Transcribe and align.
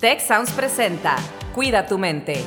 Tech 0.00 0.20
Sounds 0.20 0.52
presenta 0.52 1.16
Cuida 1.56 1.84
tu 1.84 1.98
mente. 1.98 2.44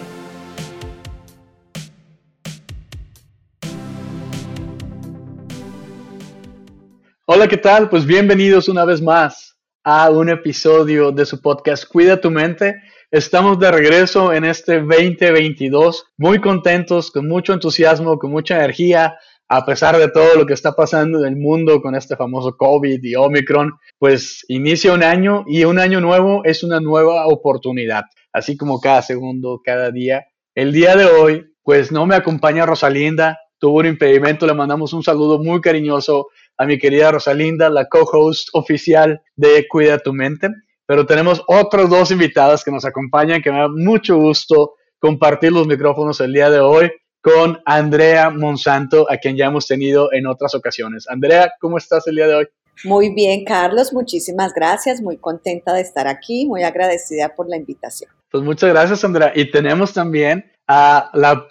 Hola, 7.26 7.50
¿qué 7.50 7.58
tal? 7.58 7.90
Pues 7.90 8.06
bienvenidos 8.06 8.70
una 8.70 8.86
vez 8.86 9.02
más 9.02 9.58
a 9.84 10.10
un 10.12 10.30
episodio 10.30 11.12
de 11.12 11.26
su 11.26 11.42
podcast 11.42 11.86
Cuida 11.90 12.22
tu 12.22 12.32
mente. 12.32 12.82
Estamos 13.12 13.60
de 13.60 13.70
regreso 13.70 14.32
en 14.32 14.46
este 14.46 14.80
2022, 14.80 16.06
muy 16.16 16.40
contentos, 16.40 17.12
con 17.12 17.28
mucho 17.28 17.52
entusiasmo, 17.52 18.18
con 18.18 18.32
mucha 18.32 18.56
energía, 18.56 19.18
a 19.54 19.66
pesar 19.66 19.98
de 19.98 20.08
todo 20.08 20.36
lo 20.36 20.46
que 20.46 20.54
está 20.54 20.72
pasando 20.72 21.20
en 21.20 21.26
el 21.26 21.36
mundo 21.36 21.82
con 21.82 21.94
este 21.94 22.16
famoso 22.16 22.56
COVID 22.56 23.04
y 23.04 23.16
Omicron, 23.16 23.74
pues 24.00 24.46
inicia 24.48 24.94
un 24.94 25.04
año 25.04 25.44
y 25.46 25.66
un 25.66 25.78
año 25.78 26.00
nuevo 26.00 26.42
es 26.46 26.64
una 26.64 26.80
nueva 26.80 27.28
oportunidad, 27.28 28.06
así 28.32 28.56
como 28.56 28.80
cada 28.80 29.02
segundo, 29.02 29.60
cada 29.62 29.92
día. 29.92 30.26
El 30.56 30.72
día 30.72 30.96
de 30.96 31.04
hoy, 31.04 31.54
pues 31.64 31.92
no 31.92 32.06
me 32.06 32.16
acompaña 32.16 32.66
Rosalinda, 32.66 33.40
tuvo 33.60 33.80
un 33.80 33.88
impedimento, 33.88 34.48
le 34.48 34.54
mandamos 34.54 34.94
un 34.94 35.04
saludo 35.04 35.38
muy 35.44 35.60
cariñoso 35.60 36.30
a 36.58 36.66
mi 36.66 36.80
querida 36.80 37.12
Rosalinda, 37.12 37.70
la 37.70 37.90
co-host 37.90 38.48
oficial 38.54 39.22
de 39.36 39.68
Cuida 39.68 40.00
tu 40.00 40.14
Mente, 40.14 40.48
pero 40.86 41.06
tenemos 41.06 41.44
otros 41.48 41.90
dos 41.90 42.10
invitados 42.12 42.64
que 42.64 42.72
nos 42.72 42.86
acompañan, 42.86 43.42
que 43.42 43.52
me 43.52 43.60
da 43.60 43.68
mucho 43.68 44.16
gusto 44.16 44.76
compartir 44.98 45.52
los 45.52 45.68
micrófonos 45.68 46.22
el 46.22 46.32
día 46.32 46.50
de 46.50 46.62
hoy 46.62 46.90
con 47.22 47.62
Andrea 47.66 48.30
Monsanto, 48.30 49.10
a 49.10 49.18
quien 49.18 49.38
ya 49.38 49.46
hemos 49.46 49.68
tenido 49.68 50.12
en 50.12 50.28
otras 50.28 50.56
ocasiones. 50.56 51.08
Andrea, 51.08 51.54
¿cómo 51.60 51.78
estás 51.78 52.08
el 52.08 52.16
día 52.16 52.28
de 52.28 52.36
hoy? 52.36 52.48
Muy 52.84 53.14
bien, 53.14 53.46
Carlos, 53.46 53.94
muchísimas 53.94 54.54
gracias, 54.54 55.02
muy 55.02 55.18
contenta 55.18 55.74
de 55.74 55.82
estar 55.82 56.08
aquí, 56.08 56.48
muy 56.48 56.64
agradecida 56.64 57.36
por 57.36 57.48
la 57.48 57.58
invitación. 57.58 58.10
Pues 58.32 58.44
muchas 58.44 58.72
gracias, 58.72 59.04
Andrea. 59.04 59.32
Y 59.36 59.52
tenemos 59.52 59.94
también 59.94 60.52
a 60.68 61.12
la, 61.14 61.48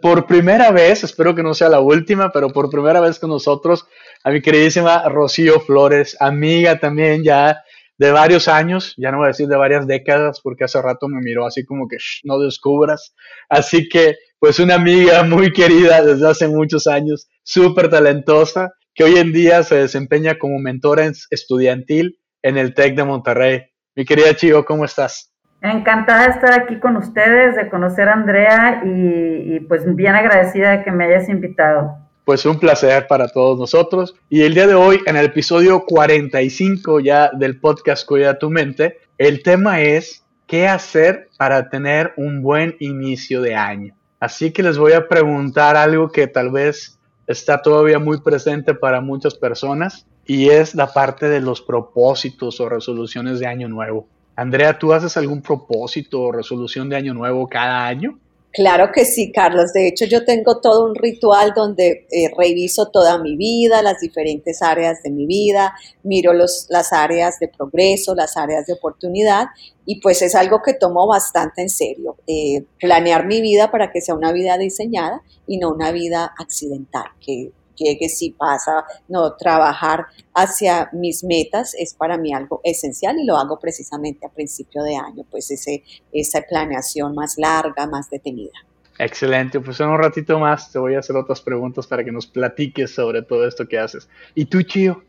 por 0.00 0.26
primera 0.26 0.70
vez, 0.70 1.02
espero 1.02 1.34
que 1.34 1.42
no 1.42 1.54
sea 1.54 1.68
la 1.68 1.80
última, 1.80 2.30
pero 2.30 2.50
por 2.50 2.70
primera 2.70 3.00
vez 3.00 3.18
con 3.18 3.30
nosotros, 3.30 3.86
a 4.22 4.30
mi 4.30 4.40
queridísima 4.40 5.08
Rocío 5.08 5.60
Flores, 5.60 6.16
amiga 6.20 6.78
también 6.78 7.24
ya 7.24 7.62
de 7.96 8.12
varios 8.12 8.46
años, 8.46 8.94
ya 8.96 9.10
no 9.10 9.18
voy 9.18 9.24
a 9.24 9.28
decir 9.28 9.48
de 9.48 9.56
varias 9.56 9.86
décadas, 9.86 10.40
porque 10.40 10.64
hace 10.64 10.80
rato 10.80 11.08
me 11.08 11.20
miró 11.20 11.46
así 11.46 11.64
como 11.64 11.88
que 11.88 11.96
no 12.22 12.38
descubras. 12.38 13.14
Así 13.48 13.88
que 13.88 14.16
pues 14.38 14.60
una 14.60 14.74
amiga 14.74 15.22
muy 15.24 15.52
querida 15.52 16.02
desde 16.02 16.28
hace 16.28 16.48
muchos 16.48 16.86
años, 16.86 17.28
súper 17.42 17.90
talentosa, 17.90 18.72
que 18.94 19.04
hoy 19.04 19.16
en 19.16 19.32
día 19.32 19.62
se 19.62 19.76
desempeña 19.76 20.38
como 20.38 20.58
mentora 20.58 21.10
estudiantil 21.30 22.18
en 22.42 22.56
el 22.56 22.74
TEC 22.74 22.96
de 22.96 23.04
Monterrey. 23.04 23.62
Mi 23.96 24.04
querida 24.04 24.34
Chivo, 24.34 24.64
¿cómo 24.64 24.84
estás? 24.84 25.32
Encantada 25.60 26.24
de 26.24 26.30
estar 26.30 26.52
aquí 26.52 26.78
con 26.78 26.96
ustedes, 26.96 27.56
de 27.56 27.68
conocer 27.68 28.08
a 28.08 28.12
Andrea 28.12 28.82
y, 28.84 29.56
y, 29.56 29.60
pues 29.60 29.82
bien 29.96 30.14
agradecida 30.14 30.70
de 30.70 30.84
que 30.84 30.92
me 30.92 31.06
hayas 31.06 31.28
invitado. 31.28 31.96
Pues 32.24 32.46
un 32.46 32.60
placer 32.60 33.08
para 33.08 33.26
todos 33.26 33.58
nosotros. 33.58 34.14
Y 34.28 34.42
el 34.42 34.54
día 34.54 34.68
de 34.68 34.74
hoy, 34.74 35.00
en 35.06 35.16
el 35.16 35.26
episodio 35.26 35.84
45 35.84 37.00
ya 37.00 37.30
del 37.32 37.58
podcast 37.58 38.06
Cuida 38.06 38.38
tu 38.38 38.50
mente, 38.50 38.98
el 39.16 39.42
tema 39.42 39.80
es 39.80 40.24
qué 40.46 40.68
hacer 40.68 41.28
para 41.38 41.68
tener 41.70 42.12
un 42.16 42.42
buen 42.42 42.76
inicio 42.78 43.42
de 43.42 43.56
año. 43.56 43.94
Así 44.20 44.52
que 44.52 44.62
les 44.62 44.78
voy 44.78 44.92
a 44.92 45.08
preguntar 45.08 45.76
algo 45.76 46.10
que 46.10 46.26
tal 46.26 46.50
vez 46.50 46.98
está 47.26 47.62
todavía 47.62 47.98
muy 47.98 48.20
presente 48.20 48.74
para 48.74 49.00
muchas 49.00 49.34
personas 49.34 50.06
y 50.26 50.48
es 50.48 50.74
la 50.74 50.92
parte 50.92 51.28
de 51.28 51.40
los 51.40 51.60
propósitos 51.60 52.60
o 52.60 52.68
resoluciones 52.68 53.38
de 53.38 53.46
año 53.46 53.68
nuevo. 53.68 54.08
Andrea, 54.34 54.78
¿tú 54.78 54.92
haces 54.92 55.16
algún 55.16 55.42
propósito 55.42 56.20
o 56.20 56.32
resolución 56.32 56.88
de 56.88 56.96
año 56.96 57.14
nuevo 57.14 57.48
cada 57.48 57.86
año? 57.86 58.18
Claro 58.58 58.90
que 58.92 59.04
sí, 59.04 59.30
Carlos. 59.30 59.72
De 59.72 59.86
hecho, 59.86 60.04
yo 60.04 60.24
tengo 60.24 60.60
todo 60.60 60.84
un 60.84 60.96
ritual 60.96 61.52
donde 61.54 62.08
eh, 62.10 62.28
reviso 62.36 62.88
toda 62.88 63.16
mi 63.16 63.36
vida, 63.36 63.82
las 63.82 64.00
diferentes 64.00 64.62
áreas 64.62 65.00
de 65.04 65.12
mi 65.12 65.26
vida, 65.26 65.76
miro 66.02 66.32
los, 66.32 66.66
las 66.68 66.92
áreas 66.92 67.38
de 67.38 67.46
progreso, 67.46 68.16
las 68.16 68.36
áreas 68.36 68.66
de 68.66 68.72
oportunidad 68.72 69.46
y 69.86 70.00
pues 70.00 70.22
es 70.22 70.34
algo 70.34 70.60
que 70.60 70.74
tomo 70.74 71.06
bastante 71.06 71.62
en 71.62 71.70
serio. 71.70 72.16
Eh, 72.26 72.64
planear 72.80 73.26
mi 73.26 73.40
vida 73.40 73.70
para 73.70 73.92
que 73.92 74.00
sea 74.00 74.16
una 74.16 74.32
vida 74.32 74.58
diseñada 74.58 75.22
y 75.46 75.58
no 75.58 75.70
una 75.70 75.92
vida 75.92 76.34
accidental, 76.36 77.06
que 77.24 77.52
llegue 77.78 78.08
si 78.08 78.30
pasa, 78.30 78.84
no 79.08 79.34
trabajar 79.36 80.06
hacia 80.34 80.90
mis 80.92 81.24
metas 81.24 81.74
es 81.78 81.94
para 81.94 82.18
mí 82.18 82.32
algo 82.32 82.60
esencial 82.64 83.18
y 83.18 83.24
lo 83.24 83.36
hago 83.36 83.58
precisamente 83.58 84.26
a 84.26 84.30
principio 84.30 84.82
de 84.82 84.96
año, 84.96 85.24
pues 85.30 85.50
ese, 85.50 85.84
esa 86.12 86.42
planeación 86.42 87.14
más 87.14 87.38
larga, 87.38 87.86
más 87.86 88.10
detenida. 88.10 88.52
Excelente, 88.98 89.60
pues 89.60 89.78
en 89.80 89.88
un 89.88 89.98
ratito 89.98 90.38
más 90.40 90.72
te 90.72 90.78
voy 90.78 90.96
a 90.96 90.98
hacer 90.98 91.14
otras 91.14 91.40
preguntas 91.40 91.86
para 91.86 92.02
que 92.02 92.10
nos 92.10 92.26
platiques 92.26 92.92
sobre 92.92 93.22
todo 93.22 93.46
esto 93.46 93.68
que 93.68 93.78
haces. 93.78 94.08
¿Y 94.34 94.46
tú, 94.46 94.62
Chío? 94.62 95.02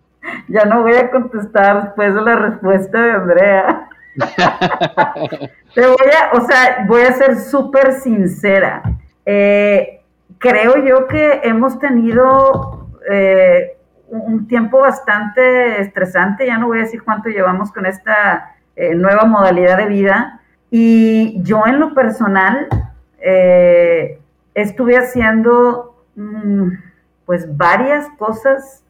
Ya 0.47 0.65
no 0.65 0.83
voy 0.83 0.95
a 0.95 1.09
contestar 1.09 1.85
después 1.85 2.13
de 2.13 2.21
la 2.21 2.35
respuesta 2.35 3.01
de 3.01 3.11
Andrea. 3.11 3.89
te 5.75 5.87
voy 5.87 6.09
a, 6.19 6.37
o 6.37 6.45
sea, 6.45 6.85
voy 6.87 7.01
a 7.01 7.13
ser 7.13 7.39
súper 7.39 7.93
sincera. 7.93 8.83
Eh, 9.25 9.98
creo 10.39 10.83
yo 10.83 11.07
que 11.07 11.41
hemos 11.43 11.77
tenido 11.79 12.87
eh, 13.11 13.77
un 14.07 14.47
tiempo 14.47 14.79
bastante 14.79 15.81
estresante, 15.81 16.47
ya 16.47 16.57
no 16.57 16.67
voy 16.67 16.79
a 16.79 16.83
decir 16.83 17.03
cuánto 17.03 17.29
llevamos 17.29 17.71
con 17.71 17.85
esta 17.85 18.55
eh, 18.75 18.95
nueva 18.95 19.25
modalidad 19.25 19.77
de 19.77 19.85
vida, 19.85 20.41
y 20.71 21.41
yo 21.43 21.63
en 21.67 21.79
lo 21.79 21.93
personal 21.93 22.67
eh, 23.19 24.19
estuve 24.55 24.97
haciendo 24.97 26.03
mm, 26.15 26.69
pues 27.25 27.55
varias 27.55 28.07
cosas, 28.17 28.83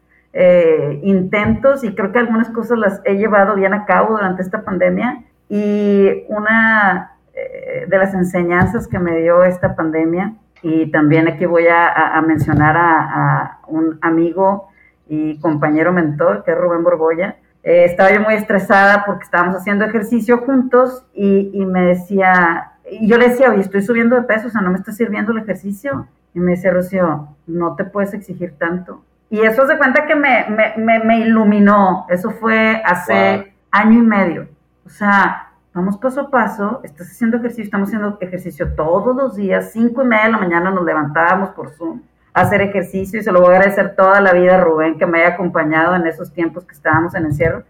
intentos, 1.02 1.82
y 1.82 1.92
creo 1.92 2.12
que 2.12 2.20
algunas 2.20 2.50
cosas 2.50 2.78
las 2.78 3.02
he 3.04 3.14
llevado 3.14 3.56
bien 3.56 3.74
a 3.74 3.84
cabo 3.84 4.12
durante 4.12 4.42
esta 4.42 4.62
pandemia, 4.62 5.24
y 5.48 6.22
una 6.28 7.16
de 7.34 7.98
las 7.98 8.14
enseñanzas 8.14 8.86
que 8.86 9.00
me 9.00 9.16
dio 9.16 9.42
esta 9.42 9.74
pandemia 9.74 10.34
y 10.62 10.90
también 10.90 11.28
aquí 11.28 11.46
voy 11.46 11.66
a, 11.68 12.22
mencionar 12.26 12.76
a, 12.76 13.58
un 13.68 13.98
amigo 14.02 14.68
y 15.08 15.38
compañero 15.40 15.92
mentor, 15.92 16.44
que 16.44 16.52
es 16.52 16.58
Rubén 16.58 16.84
Borbolla. 16.84 17.36
Eh, 17.62 17.84
estaba 17.84 18.12
yo 18.12 18.20
muy 18.20 18.34
estresada 18.34 19.04
porque 19.04 19.24
estábamos 19.24 19.56
haciendo 19.56 19.84
ejercicio 19.84 20.38
juntos 20.38 21.06
y, 21.14 21.64
me 21.66 21.82
decía, 21.82 22.72
y 22.90 23.08
yo 23.08 23.18
le 23.18 23.30
decía, 23.30 23.50
oye, 23.50 23.60
estoy 23.60 23.82
subiendo 23.82 24.16
de 24.16 24.22
peso, 24.22 24.48
o 24.48 24.50
sea, 24.50 24.60
no 24.60 24.70
me 24.70 24.78
está 24.78 24.92
sirviendo 24.92 25.32
el 25.32 25.38
ejercicio. 25.38 26.06
Y 26.34 26.40
me 26.40 26.52
decía, 26.52 26.70
Rocío, 26.70 27.28
no 27.46 27.74
te 27.74 27.84
puedes 27.84 28.14
exigir 28.14 28.56
tanto. 28.56 29.02
Y 29.30 29.40
eso 29.40 29.66
se 29.66 29.78
cuenta 29.78 30.06
que 30.06 30.14
me, 30.14 30.46
me, 30.76 30.98
me, 31.00 31.20
iluminó. 31.20 32.06
Eso 32.08 32.30
fue 32.30 32.82
hace 32.84 33.52
año 33.70 33.98
y 33.98 34.02
medio. 34.02 34.48
O 34.84 34.88
sea, 34.88 35.49
vamos 35.72 35.98
paso 35.98 36.22
a 36.22 36.30
paso, 36.30 36.80
estás 36.82 37.10
haciendo 37.10 37.36
ejercicio, 37.36 37.64
estamos 37.64 37.88
haciendo 37.88 38.18
ejercicio 38.20 38.74
todos 38.74 39.14
los 39.14 39.36
días, 39.36 39.70
cinco 39.72 40.02
y 40.02 40.06
media 40.06 40.26
de 40.26 40.32
la 40.32 40.38
mañana 40.38 40.70
nos 40.70 40.84
levantábamos 40.84 41.50
por 41.50 41.70
Zoom 41.70 42.02
a 42.32 42.42
hacer 42.42 42.60
ejercicio 42.60 43.20
y 43.20 43.22
se 43.22 43.32
lo 43.32 43.40
voy 43.40 43.54
a 43.54 43.58
agradecer 43.58 43.94
toda 43.94 44.20
la 44.20 44.32
vida 44.32 44.56
a 44.56 44.60
Rubén 44.60 44.98
que 44.98 45.06
me 45.06 45.20
haya 45.22 45.34
acompañado 45.34 45.94
en 45.94 46.06
esos 46.06 46.32
tiempos 46.32 46.64
que 46.64 46.74
estábamos 46.74 47.14
en 47.14 47.26
encierro, 47.26 47.64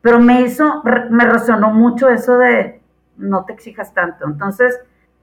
pero 0.00 0.20
me 0.20 0.42
hizo, 0.42 0.82
me 1.10 1.24
resonó 1.24 1.70
mucho 1.70 2.08
eso 2.08 2.38
de 2.38 2.80
no 3.16 3.44
te 3.44 3.52
exijas 3.52 3.92
tanto, 3.92 4.26
entonces 4.26 4.80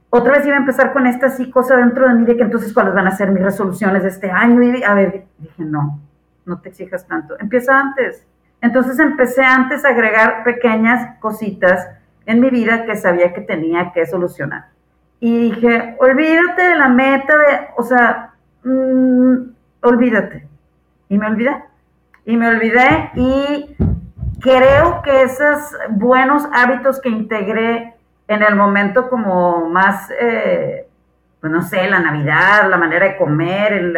otra 0.09 0.33
vez 0.33 0.45
iba 0.45 0.55
a 0.55 0.59
empezar 0.59 0.93
con 0.93 1.07
esta 1.07 1.27
así 1.27 1.49
cosa 1.49 1.77
dentro 1.77 2.07
de 2.07 2.13
mí 2.15 2.25
de 2.25 2.35
que 2.35 2.43
entonces 2.43 2.73
cuáles 2.73 2.93
van 2.93 3.07
a 3.07 3.15
ser 3.15 3.31
mis 3.31 3.43
resoluciones 3.43 4.03
de 4.03 4.09
este 4.09 4.29
año 4.29 4.61
y 4.61 4.83
a 4.83 4.93
ver, 4.93 5.25
dije 5.37 5.63
no, 5.63 5.99
no 6.45 6.59
te 6.59 6.69
exijas 6.69 7.07
tanto, 7.07 7.35
empieza 7.39 7.79
antes, 7.79 8.27
entonces 8.61 8.99
empecé 8.99 9.43
antes 9.43 9.83
a 9.85 9.89
agregar 9.89 10.43
pequeñas 10.43 11.17
cositas 11.19 11.87
en 12.31 12.39
mi 12.39 12.49
vida 12.49 12.85
que 12.85 12.95
sabía 12.95 13.33
que 13.33 13.41
tenía 13.41 13.91
que 13.93 14.05
solucionar. 14.05 14.67
Y 15.19 15.51
dije, 15.51 15.95
olvídate 15.99 16.63
de 16.63 16.75
la 16.75 16.89
meta 16.89 17.37
de, 17.37 17.67
o 17.77 17.83
sea, 17.83 18.33
mm, 18.63 19.35
olvídate. 19.83 20.47
Y 21.09 21.17
me 21.17 21.27
olvidé. 21.27 21.55
Y 22.25 22.37
me 22.37 22.47
olvidé 22.47 23.11
y 23.15 23.75
creo 24.39 25.01
que 25.03 25.23
esos 25.23 25.75
buenos 25.89 26.43
hábitos 26.53 27.01
que 27.01 27.09
integré 27.09 27.95
en 28.27 28.43
el 28.43 28.55
momento 28.55 29.09
como 29.09 29.69
más, 29.69 30.09
eh, 30.19 30.87
pues 31.39 31.51
no 31.51 31.61
sé, 31.63 31.89
la 31.89 31.99
Navidad, 31.99 32.69
la 32.69 32.77
manera 32.77 33.07
de 33.07 33.17
comer, 33.17 33.73
el 33.73 33.97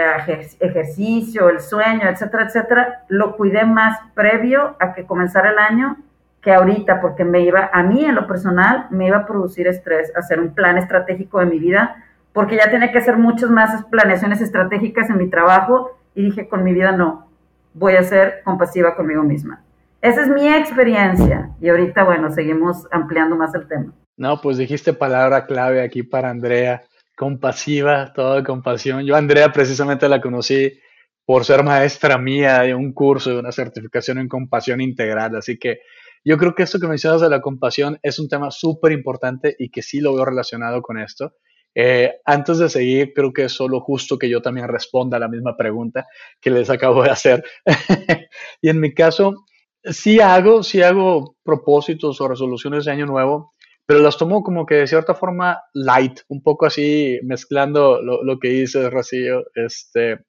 ejercicio, 0.60 1.50
el 1.50 1.60
sueño, 1.60 2.10
etcétera, 2.10 2.46
etcétera, 2.46 3.04
lo 3.10 3.36
cuidé 3.36 3.66
más 3.66 4.00
previo 4.16 4.76
a 4.80 4.94
que 4.94 5.06
comenzara 5.06 5.52
el 5.52 5.60
año 5.60 5.98
que 6.44 6.52
ahorita, 6.52 7.00
porque 7.00 7.24
me 7.24 7.42
iba, 7.42 7.70
a 7.72 7.84
mí 7.84 8.04
en 8.04 8.16
lo 8.16 8.28
personal, 8.28 8.88
me 8.92 9.08
iba 9.08 9.18
a 9.18 9.26
producir 9.26 9.66
estrés 9.66 10.12
hacer 10.16 10.42
un 10.42 10.54
plan 10.54 10.78
estratégico 10.78 11.40
de 11.40 11.46
mi 11.46 11.58
vida, 11.58 12.04
porque 12.34 12.58
ya 12.58 12.70
tenía 12.70 12.92
que 12.92 12.98
hacer 12.98 13.18
muchas 13.18 13.50
más 13.50 13.86
planeaciones 13.86 14.42
estratégicas 14.42 15.10
en 15.10 15.18
mi 15.18 15.30
trabajo 15.30 15.98
y 16.14 16.24
dije, 16.24 16.50
con 16.50 16.64
mi 16.64 16.74
vida 16.74 16.92
no, 16.92 17.30
voy 17.74 17.96
a 17.96 18.04
ser 18.04 18.42
compasiva 18.44 18.96
conmigo 18.96 19.24
misma. 19.24 19.64
esa 20.02 20.22
es 20.22 20.28
mi 20.28 20.48
experiencia. 20.48 21.50
Y 21.62 21.70
ahorita, 21.70 22.04
bueno, 22.04 22.30
seguimos 22.30 22.88
ampliando 22.92 23.38
más 23.38 23.56
el 23.56 23.66
tema. 23.68 23.94
No, 24.18 24.42
pues 24.42 24.58
dijiste 24.58 24.94
palabra 24.94 25.46
clave 25.46 25.82
aquí 25.82 26.04
para 26.04 26.30
Andrea, 26.30 26.84
compasiva, 27.16 28.12
toda 28.14 28.44
compasión. 28.44 29.06
Yo 29.06 29.16
Andrea 29.16 29.52
precisamente 29.54 30.10
la 30.10 30.20
conocí 30.20 30.78
por 31.26 31.46
ser 31.46 31.64
maestra 31.64 32.18
mía 32.18 32.60
de 32.64 32.76
un 32.76 32.92
curso, 32.92 33.30
de 33.30 33.40
una 33.40 33.54
certificación 33.54 34.18
en 34.18 34.28
compasión 34.28 34.82
integral, 34.82 35.38
así 35.38 35.58
que 35.58 35.80
yo 36.26 36.38
creo 36.38 36.56
que 36.56 36.64
esto 36.64 36.80
que 36.80 36.88
mencionas 36.88 37.22
de 37.22 37.30
la 37.30 37.42
compasión 37.42 38.00
es 38.02 38.20
un 38.20 38.30
tema 38.30 38.52
súper 38.52 38.92
importante 38.92 39.56
y 39.58 39.70
que 39.70 39.82
sí 39.82 40.00
lo 40.00 40.16
veo 40.16 40.26
relacionado 40.26 40.82
con 40.82 41.00
esto. 41.00 41.34
Eh, 41.76 42.20
antes 42.26 42.60
de 42.60 42.70
seguir, 42.70 43.14
creo 43.14 43.34
que 43.34 43.46
es 43.46 43.52
solo 43.52 43.82
justo 43.82 44.18
que 44.18 44.30
yo 44.30 44.42
también 44.42 44.68
responda 44.68 45.18
a 45.18 45.20
la 45.20 45.28
misma 45.28 45.58
pregunta 45.58 46.06
que 46.40 46.52
les 46.52 46.70
acabo 46.70 47.04
de 47.04 47.10
hacer. 47.10 47.44
y 48.62 48.70
en 48.70 48.80
mi 48.80 48.94
caso, 48.94 49.46
sí 49.84 50.20
hago, 50.20 50.64
sí 50.64 50.82
hago 50.82 51.36
propósitos 51.44 52.22
o 52.22 52.28
resoluciones 52.28 52.86
de 52.86 52.92
año 52.92 53.06
nuevo, 53.06 53.52
pero 53.86 54.00
las 54.00 54.18
tomo 54.18 54.44
como 54.44 54.66
que 54.66 54.76
de 54.76 54.88
cierta 54.88 55.14
forma 55.16 55.62
light, 55.74 56.22
un 56.30 56.42
poco 56.42 56.66
así 56.66 57.20
mezclando 57.24 58.02
lo, 58.02 58.40
que 58.40 58.50
dice 58.50 58.90
Rocío. 58.90 59.44
Este, 59.56 60.20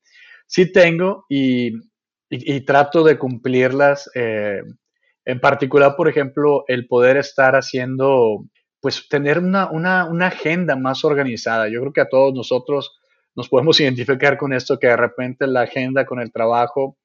sí 0.47 0.73
tengo 0.73 1.25
y, 1.29 1.73
trato 2.67 3.05
de 3.05 3.17
cumplirlas. 3.17 4.11
Eh, 4.15 4.61
en 5.25 5.41
particular, 5.41 5.97
por 5.97 6.09
ejemplo, 6.09 6.65
el 6.69 6.87
poder 6.87 7.17
estar 7.17 7.55
haciendo, 7.55 8.45
pues 8.81 9.09
tener 9.09 9.39
una, 9.39 9.71
una, 9.71 10.27
agenda 10.27 10.77
más 10.77 11.05
organizada. 11.05 11.69
Yo 11.69 11.81
creo 11.81 11.93
que 11.93 12.03
a 12.03 12.09
todos 12.09 12.35
nosotros 12.35 12.99
nos 13.35 13.49
podemos 13.49 13.81
identificar 13.81 14.37
con 14.37 14.53
esto, 14.53 14.79
que 14.79 14.89
de 14.89 14.97
repente 14.97 15.47
la 15.47 15.63
agenda 15.63 16.05
con 16.05 16.21
el 16.21 16.31
trabajo 16.31 16.99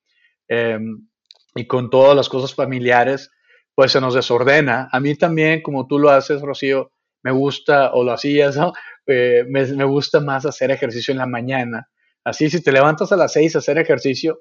em, 0.47 1.07
y 1.55 1.65
con 1.65 1.89
todas 1.89 2.15
las 2.15 2.29
cosas 2.29 2.53
familiares, 2.53 3.31
pues 3.73 3.93
se 3.93 4.01
nos 4.01 4.13
desordena. 4.13 4.89
A 4.91 4.99
mí 4.99 5.15
también, 5.15 5.61
como 5.61 5.87
tú 5.87 5.99
lo 5.99 6.09
haces, 6.09 6.41
Rocío, 6.41 6.91
me 7.23 7.31
gusta, 7.31 7.91
o 7.93 8.03
lo 8.03 8.11
hacías. 8.11 8.57
Eh, 9.11 9.43
me, 9.49 9.65
me, 9.65 9.85
gusta 9.85 10.19
más 10.19 10.45
hacer 10.45 10.69
ejercicio 10.69 11.11
en 11.11 11.17
la 11.17 11.25
mañana. 11.25 11.89
Así, 12.23 12.47
si 12.47 12.61
te 12.61 12.71
levantas 12.71 13.11
a 13.11 13.15
las 13.15 13.33
seis 13.33 13.55
a 13.55 13.57
hacer 13.57 13.79
ejercicio, 13.79 14.37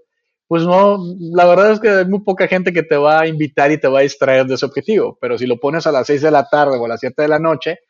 pues 0.49 0.63
no, 0.65 0.99
la 1.21 1.45
verdad 1.45 1.73
es 1.73 1.81
que 1.81 1.91
hay 1.91 2.05
muy 2.07 2.21
poca 2.21 2.49
gente 2.49 2.73
que 2.73 2.83
te 2.83 2.97
va 2.97 3.21
a 3.21 3.27
invitar 3.27 3.71
y 3.71 3.79
te 3.79 3.87
va 3.87 3.99
a 3.99 4.03
distraer 4.03 4.47
de 4.47 4.55
ese 4.55 4.65
objetivo, 4.65 5.19
pero 5.21 5.37
si 5.37 5.47
lo 5.47 5.59
pones 5.59 5.87
a 5.87 5.93
las 5.93 6.07
6 6.07 6.23
de 6.23 6.31
la 6.31 6.49
tarde 6.49 6.79
o 6.79 6.87
a 6.87 6.89
las 6.89 7.01
7 7.01 7.21
de 7.21 7.29
la 7.29 7.39
noche, 7.39 7.81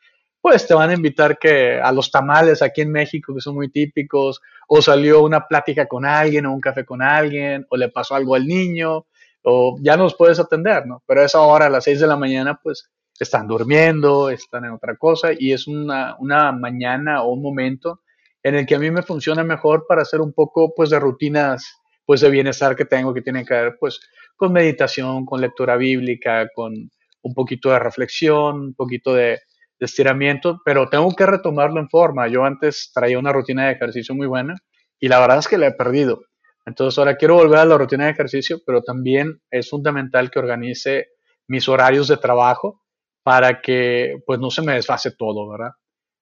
pues 0.41 0.67
te 0.67 0.73
van 0.73 0.89
a 0.89 0.93
invitar 0.93 1.37
que 1.37 1.79
a 1.79 1.91
los 1.93 2.11
tamales 2.11 2.61
aquí 2.61 2.81
en 2.81 2.91
México, 2.91 3.33
que 3.33 3.41
son 3.41 3.55
muy 3.55 3.69
típicos, 3.69 4.41
o 4.67 4.81
salió 4.81 5.23
una 5.23 5.47
plática 5.47 5.85
con 5.87 6.05
alguien 6.05 6.45
o 6.45 6.53
un 6.53 6.61
café 6.61 6.85
con 6.85 7.01
alguien, 7.01 7.65
o 7.69 7.77
le 7.77 7.89
pasó 7.89 8.15
algo 8.15 8.35
al 8.35 8.45
niño, 8.45 9.05
o 9.43 9.77
ya 9.81 9.95
nos 9.95 10.15
puedes 10.15 10.39
atender, 10.39 10.85
¿no? 10.85 11.01
Pero 11.07 11.21
a 11.21 11.25
esa 11.25 11.41
hora, 11.41 11.67
a 11.67 11.69
las 11.69 11.85
6 11.85 12.01
de 12.01 12.07
la 12.07 12.17
mañana, 12.17 12.59
pues 12.61 12.89
están 13.19 13.47
durmiendo, 13.47 14.29
están 14.29 14.65
en 14.65 14.71
otra 14.71 14.95
cosa, 14.97 15.29
y 15.37 15.53
es 15.53 15.67
una, 15.67 16.15
una 16.19 16.51
mañana 16.51 17.23
o 17.23 17.31
un 17.31 17.41
momento 17.41 18.01
en 18.43 18.55
el 18.55 18.65
que 18.65 18.75
a 18.75 18.79
mí 18.79 18.91
me 18.91 19.01
funciona 19.01 19.43
mejor 19.43 19.85
para 19.87 20.01
hacer 20.01 20.21
un 20.21 20.33
poco, 20.33 20.73
pues, 20.75 20.89
de 20.89 20.99
rutinas 20.99 21.78
pues 22.09 22.21
de 22.21 22.31
bienestar 22.31 22.75
que 22.75 22.85
tengo 22.85 23.13
que 23.13 23.21
tiene 23.21 23.45
que 23.45 23.53
ver 23.53 23.77
pues 23.79 23.99
con 24.35 24.51
meditación, 24.51 25.27
con 25.27 25.41
lectura 25.41 25.77
bíblica, 25.77 26.49
con 26.55 26.73
un 27.21 27.33
poquito 27.35 27.69
de 27.69 27.77
reflexión, 27.77 28.61
un 28.61 28.73
poquito 28.73 29.13
de, 29.13 29.37
estiramiento, 29.79 30.59
pero 30.65 30.89
tengo 30.89 31.15
que 31.15 31.27
retomarlo 31.27 31.79
en 31.79 31.87
forma. 31.87 32.27
Yo 32.27 32.45
antes 32.45 32.89
traía 32.95 33.19
una 33.19 33.31
rutina 33.31 33.67
de 33.67 33.73
ejercicio 33.73 34.15
muy 34.15 34.25
buena 34.25 34.55
y 34.99 35.07
la 35.07 35.19
verdad 35.19 35.37
es 35.37 35.47
que 35.47 35.59
la 35.59 35.67
he 35.67 35.71
perdido. 35.71 36.23
Entonces 36.65 36.97
ahora 36.97 37.15
quiero 37.15 37.35
volver 37.35 37.59
a 37.59 37.65
la 37.65 37.77
rutina 37.77 38.05
de 38.05 38.11
ejercicio, 38.11 38.59
pero 38.65 38.81
también 38.81 39.39
es 39.51 39.69
fundamental 39.69 40.31
que 40.31 40.39
organice 40.39 41.09
mis 41.47 41.69
horarios 41.69 42.07
de 42.07 42.17
trabajo 42.17 42.81
para 43.21 43.61
que 43.61 44.15
pues 44.25 44.39
no 44.39 44.49
se 44.49 44.63
me 44.63 44.73
desfase 44.73 45.11
todo, 45.11 45.47
¿verdad? 45.47 45.73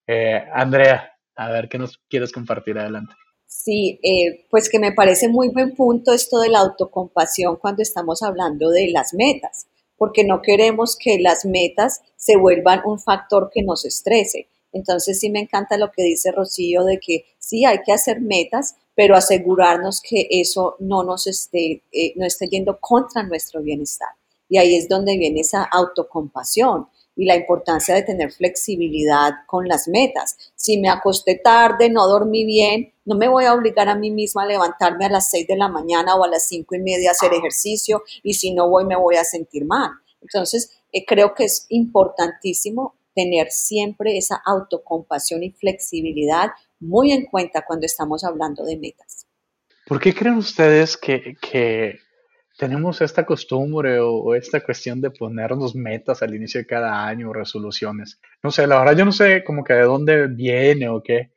Eh, 0.05 0.43
Andrea, 0.53 1.13
a 1.37 1.49
ver, 1.49 1.69
¿qué 1.69 1.77
nos 1.77 1.97
quieres 2.09 2.33
compartir 2.33 2.77
adelante? 2.77 3.13
Sí, 3.47 3.99
eh, 4.03 4.45
pues 4.51 4.69
que 4.69 4.77
me 4.77 4.91
parece 4.91 5.29
muy 5.29 5.47
buen 5.49 5.73
punto 5.73 6.11
esto 6.11 6.39
de 6.39 6.49
la 6.49 6.59
autocompasión 6.59 7.55
cuando 7.55 7.81
estamos 7.81 8.21
hablando 8.21 8.69
de 8.69 8.89
las 8.89 9.13
metas, 9.13 9.67
porque 9.97 10.25
no 10.25 10.41
queremos 10.41 10.97
que 10.97 11.17
las 11.19 11.45
metas 11.45 12.01
se 12.17 12.35
vuelvan 12.35 12.81
un 12.85 12.99
factor 12.99 13.49
que 13.53 13.63
nos 13.63 13.85
estrese. 13.85 14.49
Entonces 14.73 15.19
sí 15.19 15.29
me 15.29 15.39
encanta 15.39 15.77
lo 15.77 15.91
que 15.91 16.03
dice 16.03 16.31
Rocío 16.31 16.83
de 16.83 16.99
que 16.99 17.25
sí 17.39 17.63
hay 17.63 17.79
que 17.85 17.93
hacer 17.93 18.19
metas, 18.19 18.75
pero 18.95 19.15
asegurarnos 19.15 20.01
que 20.01 20.27
eso 20.29 20.75
no 20.79 21.03
nos 21.03 21.25
esté, 21.25 21.83
eh, 21.91 22.13
no 22.17 22.25
esté 22.25 22.47
yendo 22.49 22.79
contra 22.81 23.23
nuestro 23.23 23.61
bienestar. 23.61 24.09
Y 24.49 24.57
ahí 24.57 24.75
es 24.75 24.89
donde 24.89 25.17
viene 25.17 25.41
esa 25.41 25.63
autocompasión 25.63 26.87
y 27.15 27.25
la 27.25 27.35
importancia 27.35 27.95
de 27.95 28.03
tener 28.03 28.31
flexibilidad 28.31 29.33
con 29.47 29.67
las 29.67 29.87
metas. 29.87 30.37
Si 30.55 30.77
me 30.77 30.89
acosté 30.89 31.35
tarde, 31.35 31.89
no 31.89 32.07
dormí 32.07 32.45
bien, 32.45 32.93
no 33.07 33.15
me 33.15 33.29
voy 33.29 33.45
a 33.45 33.53
obligar 33.53 33.87
a 33.87 33.95
mí 33.95 34.11
misma 34.11 34.43
a 34.43 34.47
levantarme 34.47 35.05
a 35.05 35.09
las 35.09 35.31
6 35.31 35.47
de 35.47 35.55
la 35.55 35.69
mañana 35.69 36.15
o 36.15 36.25
a 36.25 36.27
las 36.27 36.47
cinco 36.47 36.75
y 36.75 36.79
media 36.79 37.09
a 37.09 37.11
hacer 37.13 37.33
ejercicio 37.33 38.03
y 38.21 38.33
si 38.33 38.53
no 38.53 38.69
voy 38.69 38.83
me 38.85 38.97
voy 38.97 39.15
a 39.15 39.23
sentir 39.23 39.65
mal. 39.65 39.91
Entonces, 40.21 40.77
eh, 40.91 41.05
creo 41.05 41.33
que 41.33 41.45
es 41.45 41.65
importantísimo 41.69 42.97
tener 43.15 43.49
siempre 43.49 44.17
esa 44.17 44.41
autocompasión 44.45 45.41
y 45.41 45.51
flexibilidad 45.51 46.51
muy 46.81 47.13
en 47.13 47.25
cuenta 47.25 47.63
cuando 47.65 47.85
estamos 47.85 48.25
hablando 48.25 48.65
de 48.65 48.77
metas. 48.77 49.25
¿Por 49.87 50.01
qué 50.01 50.13
creen 50.13 50.35
ustedes 50.35 50.97
que, 50.97 51.35
que 51.41 51.99
tenemos 52.57 52.99
esta 52.99 53.25
costumbre 53.25 53.99
o, 53.99 54.35
esta 54.35 54.61
cuestión 54.61 54.99
de 54.99 55.11
ponernos 55.11 55.75
metas 55.75 56.21
al 56.23 56.35
inicio 56.35 56.59
de 56.59 56.67
cada 56.67 57.05
año, 57.05 57.31
resoluciones. 57.31 58.19
No 58.43 58.51
sé, 58.51 58.67
la 58.67 58.79
verdad 58.79 58.97
yo 58.97 59.05
no 59.05 59.11
sé 59.13 59.43
como 59.45 59.63
que 59.63 59.73
de 59.73 59.83
dónde 59.83 60.27
viene 60.27 60.89
o 60.89 61.01
qué, 61.01 61.31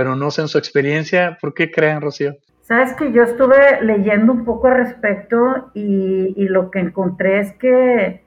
pero 0.00 0.16
no 0.16 0.30
sé 0.30 0.40
en 0.40 0.48
su 0.48 0.56
experiencia, 0.56 1.36
¿por 1.38 1.52
qué 1.52 1.70
creen, 1.70 2.00
Rocío? 2.00 2.34
Sabes 2.62 2.94
que 2.94 3.12
yo 3.12 3.22
estuve 3.22 3.82
leyendo 3.82 4.32
un 4.32 4.46
poco 4.46 4.68
al 4.68 4.78
respecto 4.78 5.70
y, 5.74 6.48
lo 6.48 6.70
que 6.70 6.78
encontré 6.78 7.40
es 7.40 7.52
que, 7.52 8.24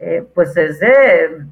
eh, 0.00 0.26
pues 0.34 0.56
es 0.56 0.80
de, 0.80 1.46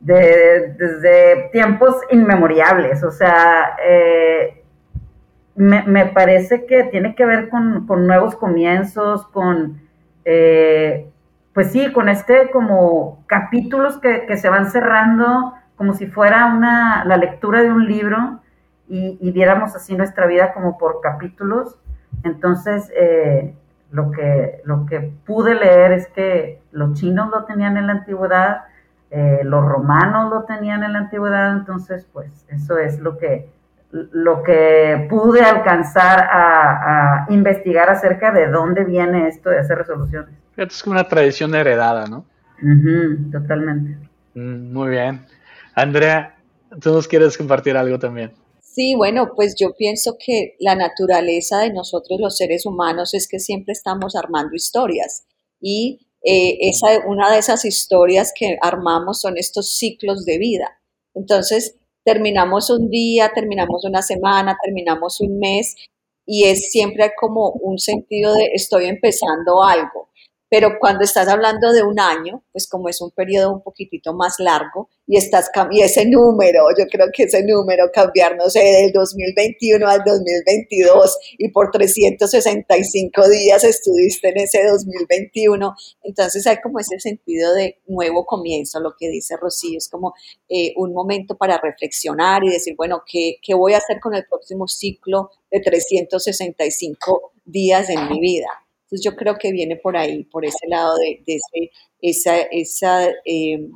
desde 0.00 1.50
tiempos 1.52 1.94
inmemoriales, 2.10 3.04
o 3.04 3.10
sea, 3.10 3.76
eh, 3.86 4.64
me, 5.54 6.06
parece 6.06 6.64
que 6.64 6.84
tiene 6.84 7.14
que 7.14 7.26
ver 7.26 7.50
con, 7.50 7.86
nuevos 8.06 8.34
comienzos, 8.36 9.26
con, 9.26 9.78
eh, 10.24 11.06
pues 11.52 11.70
sí, 11.70 11.92
con 11.92 12.08
este 12.08 12.50
como 12.50 13.24
capítulos 13.26 13.98
que, 13.98 14.34
se 14.38 14.48
van 14.48 14.70
cerrando 14.70 15.52
como 15.76 15.94
si 15.94 16.06
fuera 16.06 16.46
una, 16.46 17.04
la 17.04 17.16
lectura 17.16 17.62
de 17.62 17.72
un 17.72 17.86
libro 17.86 18.40
y, 18.88 19.30
viéramos 19.32 19.74
así 19.74 19.96
nuestra 19.96 20.26
vida 20.26 20.52
como 20.52 20.76
por 20.76 21.00
capítulos. 21.00 21.78
Entonces, 22.24 22.92
eh, 22.94 23.54
lo, 23.90 24.10
que, 24.10 24.60
lo 24.64 24.84
que 24.84 25.00
pude 25.24 25.54
leer 25.54 25.92
es 25.92 26.08
que 26.08 26.60
los 26.72 26.98
chinos 26.98 27.30
lo 27.30 27.44
tenían 27.44 27.78
en 27.78 27.86
la 27.86 27.94
antigüedad, 27.94 28.64
eh, 29.10 29.40
los 29.44 29.64
romanos 29.64 30.30
lo 30.30 30.42
tenían 30.44 30.84
en 30.84 30.92
la 30.92 30.98
antigüedad, 31.00 31.52
entonces, 31.52 32.06
pues 32.12 32.44
eso 32.48 32.78
es 32.78 33.00
lo 33.00 33.16
que 33.16 33.48
lo 33.92 34.42
que 34.42 35.06
pude 35.10 35.42
alcanzar 35.42 36.26
a, 36.30 37.26
investigar 37.28 37.90
acerca 37.90 38.32
de 38.32 38.48
dónde 38.48 38.84
viene 38.84 39.28
esto 39.28 39.50
de 39.50 39.58
hacer 39.58 39.78
resoluciones. 39.78 40.30
Es 40.56 40.82
como 40.82 40.94
una 40.94 41.04
tradición 41.04 41.54
heredada, 41.54 42.06
¿no? 42.06 42.24
totalmente. 43.30 43.98
Mm, 44.34 44.72
muy 44.72 44.90
bien. 44.90 45.26
Andrea, 45.74 46.38
¿tú 46.80 46.92
nos 46.92 47.08
quieres 47.08 47.36
compartir 47.36 47.76
algo 47.76 47.98
también? 47.98 48.32
Sí, 48.60 48.94
bueno, 48.94 49.32
pues 49.34 49.54
yo 49.58 49.74
pienso 49.76 50.16
que 50.18 50.56
la 50.58 50.74
naturaleza 50.74 51.60
de 51.60 51.72
nosotros 51.72 52.18
los 52.20 52.36
seres 52.36 52.64
humanos 52.64 53.12
es 53.14 53.28
que 53.28 53.38
siempre 53.38 53.72
estamos 53.72 54.16
armando 54.16 54.54
historias 54.54 55.24
y 55.60 56.06
eh, 56.24 56.56
esa, 56.68 57.06
una 57.06 57.30
de 57.30 57.38
esas 57.38 57.64
historias 57.64 58.32
que 58.34 58.56
armamos 58.62 59.20
son 59.20 59.36
estos 59.36 59.76
ciclos 59.76 60.24
de 60.24 60.38
vida. 60.38 60.80
Entonces, 61.14 61.76
terminamos 62.04 62.70
un 62.70 62.88
día, 62.88 63.32
terminamos 63.34 63.84
una 63.84 64.02
semana, 64.02 64.56
terminamos 64.62 65.20
un 65.20 65.38
mes 65.38 65.76
y 66.24 66.44
es 66.44 66.70
siempre 66.70 67.12
como 67.18 67.50
un 67.50 67.78
sentido 67.78 68.34
de 68.34 68.50
estoy 68.54 68.86
empezando 68.86 69.62
algo. 69.62 70.08
Pero 70.52 70.76
cuando 70.78 71.02
estás 71.02 71.28
hablando 71.28 71.72
de 71.72 71.82
un 71.82 71.98
año, 71.98 72.44
pues 72.52 72.68
como 72.68 72.90
es 72.90 73.00
un 73.00 73.10
periodo 73.10 73.54
un 73.54 73.62
poquitito 73.62 74.12
más 74.12 74.34
largo 74.38 74.90
y 75.06 75.16
estás 75.16 75.50
y 75.70 75.80
ese 75.80 76.04
número, 76.04 76.66
yo 76.78 76.84
creo 76.88 77.06
que 77.10 77.22
ese 77.22 77.42
número 77.42 77.90
cambiar, 77.90 78.36
no 78.36 78.50
sé, 78.50 78.60
del 78.60 78.92
2021 78.92 79.88
al 79.88 80.02
2022 80.04 81.18
y 81.38 81.48
por 81.52 81.70
365 81.70 83.30
días 83.30 83.64
estuviste 83.64 84.28
en 84.28 84.40
ese 84.40 84.66
2021, 84.66 85.74
entonces 86.02 86.46
hay 86.46 86.58
como 86.60 86.80
ese 86.80 87.00
sentido 87.00 87.54
de 87.54 87.80
nuevo 87.86 88.26
comienzo, 88.26 88.78
lo 88.78 88.94
que 88.98 89.08
dice 89.08 89.38
Rocío, 89.38 89.78
es 89.78 89.88
como 89.88 90.12
eh, 90.50 90.74
un 90.76 90.92
momento 90.92 91.34
para 91.38 91.56
reflexionar 91.56 92.44
y 92.44 92.50
decir, 92.50 92.74
bueno, 92.76 93.04
¿qué, 93.10 93.36
¿qué 93.42 93.54
voy 93.54 93.72
a 93.72 93.78
hacer 93.78 94.00
con 94.00 94.14
el 94.14 94.26
próximo 94.26 94.68
ciclo 94.68 95.30
de 95.50 95.60
365 95.60 97.32
días 97.46 97.88
en 97.88 98.10
mi 98.10 98.20
vida? 98.20 98.48
Entonces 98.92 99.10
yo 99.10 99.16
creo 99.16 99.36
que 99.38 99.52
viene 99.52 99.76
por 99.76 99.96
ahí, 99.96 100.24
por 100.24 100.44
ese 100.44 100.68
lado 100.68 100.96
de, 100.98 101.24
esa, 102.02 102.36
esa 102.50 103.08
eh, 103.24 103.66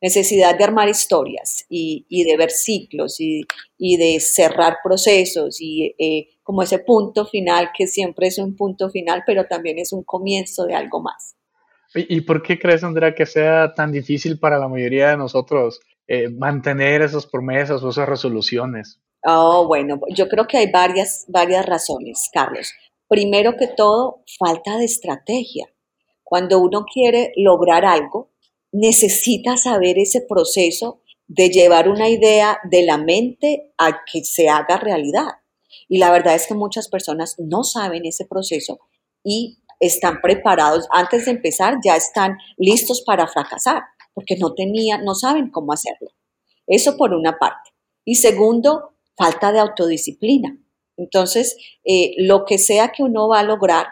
necesidad 0.00 0.56
de 0.56 0.64
armar 0.64 0.88
historias 0.88 1.66
y, 1.68 2.06
de 2.24 2.36
ver 2.38 2.50
ciclos 2.50 3.20
y, 3.20 3.44
de 3.78 4.18
cerrar 4.20 4.78
procesos 4.82 5.60
y 5.60 5.94
eh, 5.98 6.38
como 6.42 6.62
ese 6.62 6.78
punto 6.78 7.26
final 7.26 7.68
que 7.76 7.86
siempre 7.86 8.28
es 8.28 8.38
un 8.38 8.56
punto 8.56 8.88
final, 8.88 9.24
pero 9.26 9.44
también 9.44 9.78
es 9.78 9.92
un 9.92 10.04
comienzo 10.04 10.64
de 10.64 10.74
algo 10.74 11.02
más. 11.02 11.36
¿Y 11.94 12.22
por 12.22 12.42
qué 12.42 12.58
crees, 12.58 12.82
Andrea, 12.82 13.14
que 13.14 13.26
sea 13.26 13.74
tan 13.74 13.92
difícil 13.92 14.38
para 14.38 14.58
la 14.58 14.68
mayoría 14.68 15.10
de 15.10 15.18
nosotros 15.18 15.80
eh, 16.06 16.30
mantener 16.30 17.02
esas 17.02 17.26
promesas 17.26 17.82
o 17.82 17.90
esas 17.90 18.08
resoluciones? 18.08 18.98
Oh, 19.24 19.66
bueno, 19.66 20.00
yo 20.16 20.30
creo 20.30 20.46
que 20.46 20.56
hay 20.56 20.70
varias, 20.72 21.26
varias 21.28 21.66
razones, 21.66 22.30
Carlos. 22.32 22.72
Primero 23.12 23.58
que 23.58 23.66
todo, 23.66 24.24
falta 24.38 24.78
de 24.78 24.86
estrategia. 24.86 25.66
Cuando 26.24 26.58
uno 26.60 26.86
quiere 26.90 27.30
lograr 27.36 27.84
algo, 27.84 28.30
necesita 28.72 29.58
saber 29.58 29.98
ese 29.98 30.22
proceso 30.22 31.02
de 31.26 31.50
llevar 31.50 31.90
una 31.90 32.08
idea 32.08 32.58
de 32.70 32.86
la 32.86 32.96
mente 32.96 33.74
a 33.76 34.02
que 34.10 34.24
se 34.24 34.48
haga 34.48 34.78
realidad. 34.78 35.26
Y 35.90 35.98
la 35.98 36.10
verdad 36.10 36.34
es 36.34 36.46
que 36.46 36.54
muchas 36.54 36.88
personas 36.88 37.36
no 37.38 37.64
saben 37.64 38.06
ese 38.06 38.24
proceso 38.24 38.80
y 39.22 39.58
están 39.78 40.22
preparados, 40.22 40.88
antes 40.90 41.26
de 41.26 41.32
empezar 41.32 41.80
ya 41.84 41.96
están 41.96 42.38
listos 42.56 43.02
para 43.02 43.28
fracasar, 43.28 43.82
porque 44.14 44.36
no 44.38 44.54
tenían, 44.54 45.04
no 45.04 45.14
saben 45.14 45.50
cómo 45.50 45.74
hacerlo. 45.74 46.08
Eso 46.66 46.96
por 46.96 47.12
una 47.12 47.38
parte. 47.38 47.72
Y 48.06 48.14
segundo, 48.14 48.94
falta 49.18 49.52
de 49.52 49.58
autodisciplina. 49.58 50.61
Entonces, 50.96 51.56
eh, 51.84 52.14
lo 52.18 52.44
que 52.44 52.58
sea 52.58 52.92
que 52.94 53.02
uno 53.02 53.28
va 53.28 53.40
a 53.40 53.44
lograr, 53.44 53.86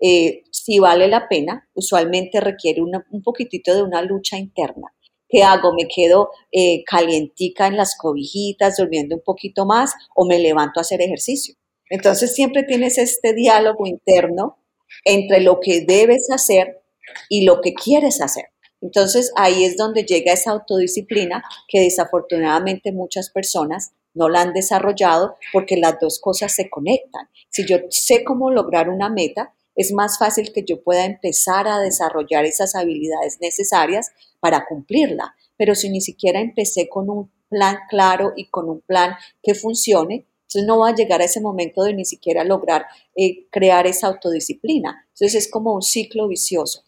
eh, 0.00 0.44
si 0.50 0.78
vale 0.78 1.08
la 1.08 1.28
pena, 1.28 1.68
usualmente 1.74 2.40
requiere 2.40 2.82
un 2.82 3.22
poquitito 3.22 3.74
de 3.74 3.82
una 3.82 4.02
lucha 4.02 4.38
interna. 4.38 4.92
¿Qué 5.28 5.42
hago? 5.42 5.72
¿Me 5.74 5.88
quedo 5.88 6.30
eh, 6.52 6.84
calientica 6.84 7.66
en 7.66 7.76
las 7.76 7.96
cobijitas, 7.96 8.76
durmiendo 8.76 9.16
un 9.16 9.22
poquito 9.22 9.66
más 9.66 9.94
o 10.14 10.24
me 10.24 10.38
levanto 10.38 10.78
a 10.78 10.82
hacer 10.82 11.00
ejercicio? 11.02 11.54
Entonces 11.90 12.34
siempre 12.34 12.62
tienes 12.62 12.98
este 12.98 13.32
diálogo 13.32 13.86
interno 13.86 14.58
entre 15.04 15.40
lo 15.40 15.60
que 15.60 15.84
debes 15.84 16.28
hacer 16.32 16.82
y 17.28 17.44
lo 17.44 17.60
que 17.60 17.74
quieres 17.74 18.20
hacer. 18.20 18.46
Entonces 18.80 19.32
ahí 19.36 19.64
es 19.64 19.76
donde 19.76 20.04
llega 20.04 20.32
esa 20.32 20.52
autodisciplina 20.52 21.42
que 21.68 21.80
desafortunadamente 21.80 22.92
muchas 22.92 23.30
personas 23.30 23.92
no 24.14 24.28
la 24.28 24.42
han 24.42 24.52
desarrollado 24.52 25.36
porque 25.52 25.76
las 25.76 25.98
dos 26.00 26.20
cosas 26.20 26.54
se 26.54 26.70
conectan. 26.70 27.28
Si 27.50 27.66
yo 27.66 27.78
sé 27.90 28.24
cómo 28.24 28.50
lograr 28.50 28.88
una 28.88 29.08
meta, 29.10 29.54
es 29.74 29.92
más 29.92 30.18
fácil 30.18 30.52
que 30.52 30.64
yo 30.64 30.82
pueda 30.82 31.04
empezar 31.04 31.68
a 31.68 31.80
desarrollar 31.80 32.46
esas 32.46 32.74
habilidades 32.74 33.38
necesarias 33.40 34.10
para 34.40 34.66
cumplirla. 34.66 35.34
Pero 35.58 35.74
si 35.74 35.90
ni 35.90 36.00
siquiera 36.00 36.40
empecé 36.40 36.88
con 36.88 37.10
un 37.10 37.30
plan 37.48 37.76
claro 37.90 38.32
y 38.36 38.48
con 38.48 38.68
un 38.68 38.80
plan 38.80 39.16
que 39.42 39.54
funcione, 39.54 40.26
entonces 40.42 40.66
no 40.66 40.78
va 40.78 40.90
a 40.90 40.94
llegar 40.94 41.20
a 41.20 41.24
ese 41.24 41.40
momento 41.40 41.82
de 41.82 41.92
ni 41.92 42.04
siquiera 42.04 42.44
lograr 42.44 42.86
eh, 43.14 43.46
crear 43.50 43.86
esa 43.86 44.06
autodisciplina. 44.06 45.06
Entonces 45.08 45.34
es 45.46 45.50
como 45.50 45.74
un 45.74 45.82
ciclo 45.82 46.28
vicioso 46.28 46.84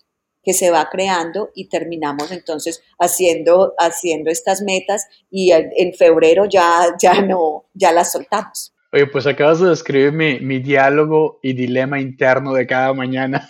que 0.48 0.54
se 0.54 0.70
va 0.70 0.88
creando 0.90 1.50
y 1.54 1.68
terminamos 1.68 2.32
entonces 2.32 2.82
haciendo, 2.98 3.74
haciendo 3.76 4.30
estas 4.30 4.62
metas 4.62 5.06
y 5.30 5.52
en, 5.52 5.92
febrero 5.92 6.46
ya, 6.46 6.86
ya 6.98 7.20
no, 7.20 7.66
ya 7.74 7.92
las 7.92 8.12
soltamos. 8.12 8.74
Oye, 8.94 9.06
pues 9.08 9.26
acabas 9.26 9.60
de 9.60 9.68
describir 9.68 10.12
mi, 10.12 10.40
mi 10.40 10.58
diálogo 10.58 11.38
y 11.42 11.52
dilema 11.52 12.00
interno 12.00 12.54
de 12.54 12.66
cada 12.66 12.94
mañana, 12.94 13.46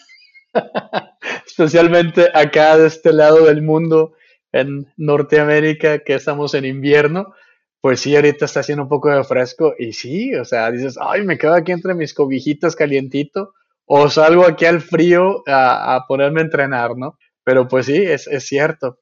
especialmente 1.46 2.30
acá 2.34 2.76
de 2.76 2.88
este 2.88 3.12
lado 3.12 3.44
del 3.44 3.62
mundo, 3.62 4.14
en 4.50 4.92
Norteamérica, 4.96 6.00
que 6.00 6.16
estamos 6.16 6.52
en 6.54 6.64
invierno 6.64 7.32
pues 7.80 8.00
sí, 8.00 8.16
ahorita 8.16 8.44
está 8.44 8.58
haciendo 8.58 8.82
un 8.82 8.88
poco 8.88 9.08
de 9.08 9.22
fresco 9.22 9.72
y 9.78 9.92
sí, 9.92 10.34
o 10.34 10.44
sea, 10.44 10.68
dices, 10.72 10.98
ay, 11.00 11.22
me 11.22 11.38
quedo 11.38 11.54
aquí 11.54 11.70
entre 11.70 11.94
mis 11.94 12.12
cobijitas 12.12 12.74
calientito 12.74 13.54
o 13.88 14.08
salgo 14.08 14.46
aquí 14.46 14.66
al 14.66 14.80
frío 14.80 15.42
a, 15.46 16.04
ponerme 16.06 16.40
a 16.40 16.44
entrenar, 16.44 16.96
¿no? 16.96 17.18
Pero 17.42 17.66
pues 17.66 17.86
sí, 17.86 17.96
es, 17.96 18.28
cierto. 18.46 18.98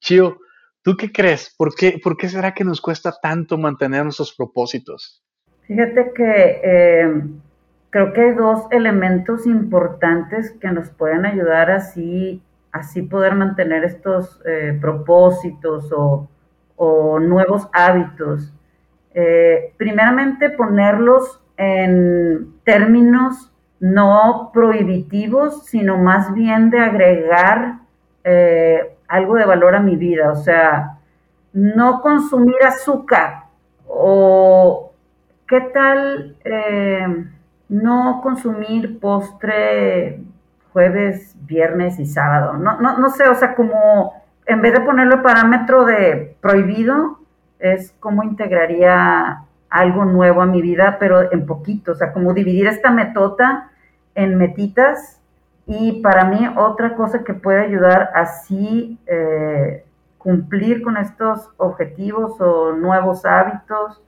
Chio, 0.00 0.38
¿tú 0.82 0.96
qué 0.96 1.12
crees? 1.12 1.54
¿Por 1.56 1.74
qué, 1.74 1.98
¿Por 2.02 2.16
qué 2.16 2.28
será 2.28 2.52
que 2.52 2.64
nos 2.64 2.80
cuesta 2.80 3.14
tanto 3.22 3.56
mantener 3.56 4.02
nuestros 4.02 4.34
propósitos? 4.34 5.22
Fíjate 5.62 6.12
que 6.14 6.60
eh, 6.64 7.22
creo 7.90 8.12
que 8.12 8.20
hay 8.20 8.34
dos 8.34 8.66
elementos 8.70 9.46
importantes 9.46 10.52
que 10.60 10.68
nos 10.68 10.90
pueden 10.90 11.24
ayudar 11.24 11.70
así, 11.70 12.42
así 12.72 13.02
poder 13.02 13.34
mantener 13.34 13.84
estos 13.84 14.40
eh, 14.44 14.76
propósitos 14.80 15.92
o 15.92 16.28
o 16.78 17.18
nuevos 17.18 17.68
hábitos. 17.72 18.54
Eh, 19.12 19.74
primeramente 19.76 20.48
ponerlos 20.48 21.42
en 21.56 22.54
términos 22.64 23.52
no 23.80 24.50
prohibitivos, 24.52 25.66
sino 25.66 25.98
más 25.98 26.32
bien 26.34 26.70
de 26.70 26.80
agregar 26.80 27.78
eh, 28.24 28.96
algo 29.06 29.36
de 29.36 29.44
valor 29.44 29.74
a 29.74 29.80
mi 29.80 29.96
vida. 29.96 30.32
O 30.32 30.36
sea, 30.36 30.98
no 31.52 32.00
consumir 32.00 32.62
azúcar 32.64 33.44
o 33.86 34.92
qué 35.46 35.60
tal 35.60 36.36
eh, 36.44 37.06
no 37.68 38.20
consumir 38.22 38.98
postre 39.00 40.20
jueves, 40.72 41.36
viernes 41.46 41.98
y 41.98 42.06
sábado. 42.06 42.54
No, 42.54 42.80
no, 42.80 42.98
no 42.98 43.10
sé, 43.10 43.28
o 43.28 43.34
sea, 43.34 43.54
como 43.54 44.12
en 44.46 44.62
vez 44.62 44.72
de 44.72 44.80
ponerlo 44.80 45.16
el 45.16 45.22
parámetro 45.22 45.84
de 45.84 46.36
prohibido, 46.40 47.18
es 47.58 47.94
cómo 48.00 48.22
integraría 48.22 49.42
algo 49.70 50.04
nuevo 50.04 50.42
a 50.42 50.46
mi 50.46 50.62
vida, 50.62 50.96
pero 50.98 51.32
en 51.32 51.46
poquito, 51.46 51.92
o 51.92 51.94
sea, 51.94 52.12
como 52.12 52.32
dividir 52.32 52.66
esta 52.66 52.90
metota 52.90 53.67
en 54.18 54.36
metitas. 54.36 55.20
Y 55.66 56.00
para 56.02 56.24
mí 56.24 56.48
otra 56.56 56.94
cosa 56.94 57.24
que 57.24 57.34
puede 57.34 57.60
ayudar 57.60 58.10
así 58.14 58.98
eh, 59.06 59.84
cumplir 60.16 60.82
con 60.82 60.96
estos 60.96 61.50
objetivos 61.56 62.40
o 62.40 62.72
nuevos 62.72 63.24
hábitos 63.24 64.02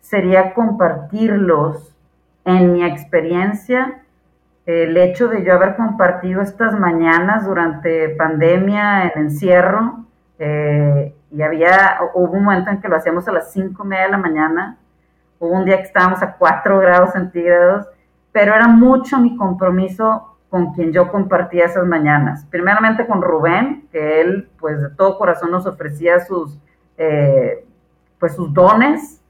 sería 0.00 0.52
compartirlos 0.54 1.96
en 2.44 2.72
mi 2.72 2.84
experiencia 2.84 4.02
el 4.66 4.96
hecho 4.96 5.28
de 5.28 5.44
yo 5.44 5.54
haber 5.54 5.76
compartido 5.76 6.42
estas 6.42 6.78
mañanas 6.78 7.46
durante 7.46 8.08
pandemia, 8.10 9.04
en 9.04 9.26
encierro, 9.26 10.04
eh, 10.40 11.14
y 11.30 11.42
había, 11.42 11.98
hubo 12.14 12.32
un 12.32 12.44
momento 12.44 12.70
en 12.70 12.80
que 12.80 12.88
lo 12.88 12.96
hacíamos 12.96 13.26
a 13.28 13.32
las 13.32 13.52
cinco 13.52 13.84
media 13.84 14.04
de 14.06 14.10
la 14.10 14.18
mañana, 14.18 14.76
hubo 15.38 15.52
un 15.52 15.64
día 15.64 15.76
que 15.76 15.84
estábamos 15.84 16.20
a 16.22 16.32
4 16.32 16.80
grados 16.80 17.12
centígrados, 17.12 17.86
pero 18.36 18.54
era 18.54 18.68
mucho 18.68 19.18
mi 19.18 19.34
compromiso 19.34 20.36
con 20.50 20.74
quien 20.74 20.92
yo 20.92 21.10
compartía 21.10 21.64
esas 21.64 21.86
mañanas. 21.86 22.44
Primeramente 22.50 23.06
con 23.06 23.22
Rubén, 23.22 23.88
que 23.90 24.20
él 24.20 24.50
pues 24.58 24.78
de 24.78 24.90
todo 24.90 25.16
corazón 25.16 25.52
nos 25.52 25.64
ofrecía 25.64 26.20
sus, 26.20 26.58
eh, 26.98 27.64
pues 28.18 28.34
sus 28.34 28.52
dones, 28.52 29.22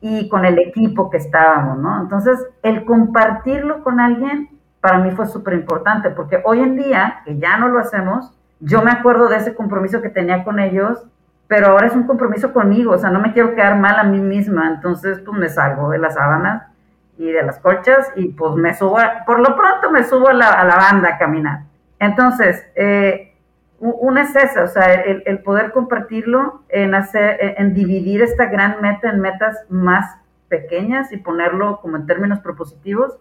y 0.00 0.28
con 0.28 0.44
el 0.44 0.60
equipo 0.60 1.10
que 1.10 1.16
estábamos, 1.16 1.76
¿no? 1.78 2.02
Entonces, 2.02 2.38
el 2.62 2.84
compartirlo 2.84 3.82
con 3.82 3.98
alguien 3.98 4.48
para 4.80 4.98
mí 4.98 5.10
fue 5.10 5.26
súper 5.26 5.54
importante, 5.54 6.10
porque 6.10 6.40
hoy 6.44 6.60
en 6.60 6.76
día, 6.76 7.22
que 7.24 7.38
ya 7.38 7.56
no 7.56 7.66
lo 7.66 7.80
hacemos, 7.80 8.32
yo 8.60 8.80
me 8.82 8.92
acuerdo 8.92 9.28
de 9.28 9.38
ese 9.38 9.56
compromiso 9.56 10.00
que 10.00 10.08
tenía 10.08 10.44
con 10.44 10.60
ellos, 10.60 11.04
pero 11.48 11.66
ahora 11.66 11.88
es 11.88 11.96
un 11.96 12.04
compromiso 12.04 12.52
conmigo, 12.52 12.92
o 12.92 12.98
sea, 12.98 13.10
no 13.10 13.18
me 13.18 13.32
quiero 13.32 13.56
quedar 13.56 13.76
mal 13.76 13.98
a 13.98 14.04
mí 14.04 14.20
misma, 14.20 14.68
entonces 14.68 15.18
pues 15.18 15.36
me 15.36 15.48
salgo 15.48 15.90
de 15.90 15.98
las 15.98 16.14
sábanas 16.14 16.71
y 17.18 17.30
de 17.30 17.42
las 17.42 17.58
colchas 17.58 18.10
y 18.16 18.28
pues 18.28 18.54
me 18.54 18.74
subo, 18.74 18.98
por 19.26 19.40
lo 19.40 19.54
pronto 19.56 19.90
me 19.90 20.04
subo 20.04 20.28
a 20.28 20.32
la, 20.32 20.76
banda 20.76 21.10
a 21.10 21.18
caminar. 21.18 21.60
Entonces, 21.98 22.64
eh, 22.74 23.34
una 23.78 24.22
es 24.22 24.34
esa, 24.36 24.62
o 24.62 24.68
sea, 24.68 24.92
el, 24.92 25.38
poder 25.40 25.72
compartirlo, 25.72 26.62
en, 26.68 26.94
hacer, 26.94 27.54
en 27.58 27.74
dividir 27.74 28.22
esta 28.22 28.46
gran 28.46 28.80
meta 28.80 29.10
en 29.10 29.20
metas 29.20 29.56
más 29.68 30.16
pequeñas 30.48 31.12
y 31.12 31.16
ponerlo 31.16 31.80
como 31.80 31.96
en 31.96 32.06
términos 32.06 32.38
propositivos 32.40 33.18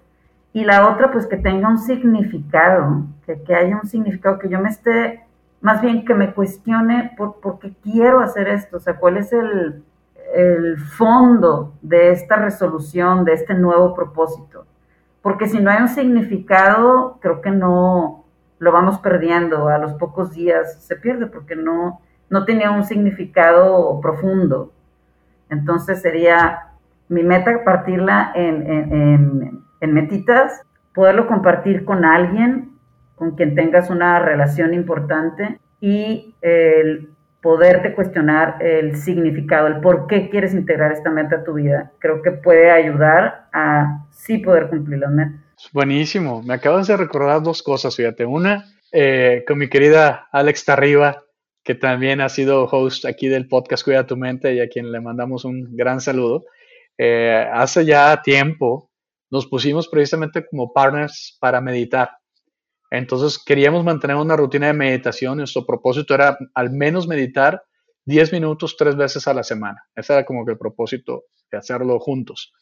y 0.54 0.66
la 0.66 0.88
otra, 0.90 1.12
pues 1.12 1.28
que 1.28 1.38
tenga 1.38 1.70
un 1.70 1.78
significado, 1.78 3.06
que, 3.26 3.42
que 3.42 3.56
haya 3.56 3.80
un 3.82 3.88
significado, 3.88 4.38
que 4.38 4.50
yo 4.50 4.60
me 4.60 4.70
esté, 4.70 5.24
más 5.62 5.82
bien 5.82 6.04
que 6.06 6.14
me 6.14 6.34
cuestione 6.34 7.14
por, 7.16 7.40
por 7.40 7.60
qué 7.60 7.74
quiero 7.82 8.20
hacer 8.20 8.50
esto, 8.50 8.78
o 8.78 8.80
sea, 8.80 8.98
cuál 8.98 9.18
es 9.18 9.32
el, 9.32 9.84
el 10.34 10.78
fondo 10.80 11.74
de 11.82 12.12
esta 12.12 12.38
resolución, 12.38 13.26
de 13.26 13.34
este 13.34 13.54
nuevo 13.54 13.94
propósito. 13.94 14.66
Porque 15.22 15.48
si 15.48 15.60
no 15.60 15.70
hay 15.70 15.82
un 15.82 15.90
significado, 15.90 17.18
creo 17.22 17.42
que 17.42 17.52
no 17.52 18.26
lo 18.60 18.72
vamos 18.72 19.00
perdiendo. 19.00 19.68
A 19.68 19.78
los 19.78 19.94
pocos 19.94 20.32
días 20.32 20.84
se 20.84 20.96
pierde 20.96 21.28
porque 21.28 21.56
no, 21.56 22.02
no 22.30 22.46
tenía 22.46 22.72
un 22.72 22.84
significado 22.84 24.00
profundo. 24.02 24.72
Entonces 25.50 26.02
sería 26.02 26.70
mi 27.10 27.24
meta 27.24 27.64
partirla 27.64 28.32
en, 28.34 28.66
en, 28.70 29.64
en 29.82 29.94
metitas 29.94 30.64
poderlo 30.94 31.28
compartir 31.28 31.86
con 31.86 32.06
alguien 32.06 32.72
con 33.16 33.36
quien 33.36 33.56
tengas 33.56 33.90
una 33.90 34.20
relación 34.20 34.74
importante 34.74 35.60
y 35.80 36.36
el 36.42 37.12
poderte 37.42 37.94
cuestionar 37.94 38.58
el 38.62 38.96
significado, 38.96 39.68
el 39.68 39.82
por 39.82 40.08
qué 40.08 40.30
quieres 40.30 40.54
integrar 40.54 40.92
esta 40.92 41.10
meta 41.10 41.38
a 41.38 41.44
tu 41.44 41.54
vida, 41.54 41.92
creo 42.00 42.22
que 42.22 42.32
puede 42.32 42.70
ayudar 42.70 43.48
a 43.54 44.06
sí 44.12 44.38
poder 44.38 44.70
cumplir 44.70 45.00
las 45.00 45.12
metas. 45.12 45.40
Buenísimo, 45.74 46.42
me 46.44 46.54
acabas 46.54 46.88
de 46.88 46.98
recordar 46.98 47.42
dos 47.42 47.64
cosas, 47.64 47.96
fíjate. 47.96 48.26
Una, 48.26 48.66
eh, 48.92 49.44
con 49.48 49.58
mi 49.58 49.70
querida 49.70 50.28
Alex 50.32 50.66
Tarriba, 50.66 51.24
que 51.64 51.76
también 51.76 52.22
ha 52.22 52.30
sido 52.30 52.66
host 52.66 53.06
aquí 53.06 53.28
del 53.28 53.48
podcast 53.48 53.84
Cuida 53.84 54.08
tu 54.08 54.18
mente 54.18 54.54
y 54.54 54.60
a 54.60 54.68
quien 54.68 54.92
le 54.92 55.00
mandamos 55.00 55.46
un 55.46 55.76
gran 55.76 56.02
saludo. 56.02 56.46
Eh, 56.98 57.48
hace 57.54 57.86
ya 57.86 58.22
tiempo 58.24 58.92
nos 59.30 59.48
pusimos 59.48 59.88
precisamente 59.88 60.46
como 60.46 60.74
partners 60.74 61.38
para 61.40 61.62
meditar. 61.62 62.10
Entonces 62.92 63.42
queríamos 63.44 63.84
mantener 63.84 64.18
una 64.18 64.36
rutina 64.36 64.68
de 64.68 64.74
meditación. 64.74 65.38
Nuestro 65.38 65.66
propósito 65.66 66.14
era 66.14 66.38
al 66.54 66.70
menos 66.72 67.08
meditar 67.08 67.64
10 68.06 68.34
minutos 68.34 68.76
tres 68.78 68.96
veces 68.96 69.28
a 69.28 69.34
la 69.34 69.44
semana. 69.44 69.82
Ese 69.96 70.14
era 70.14 70.26
como 70.26 70.46
que 70.46 70.52
el 70.52 70.58
propósito 70.58 71.24
de 71.50 71.58
hacerlo 71.58 72.00
juntos. 72.00 72.54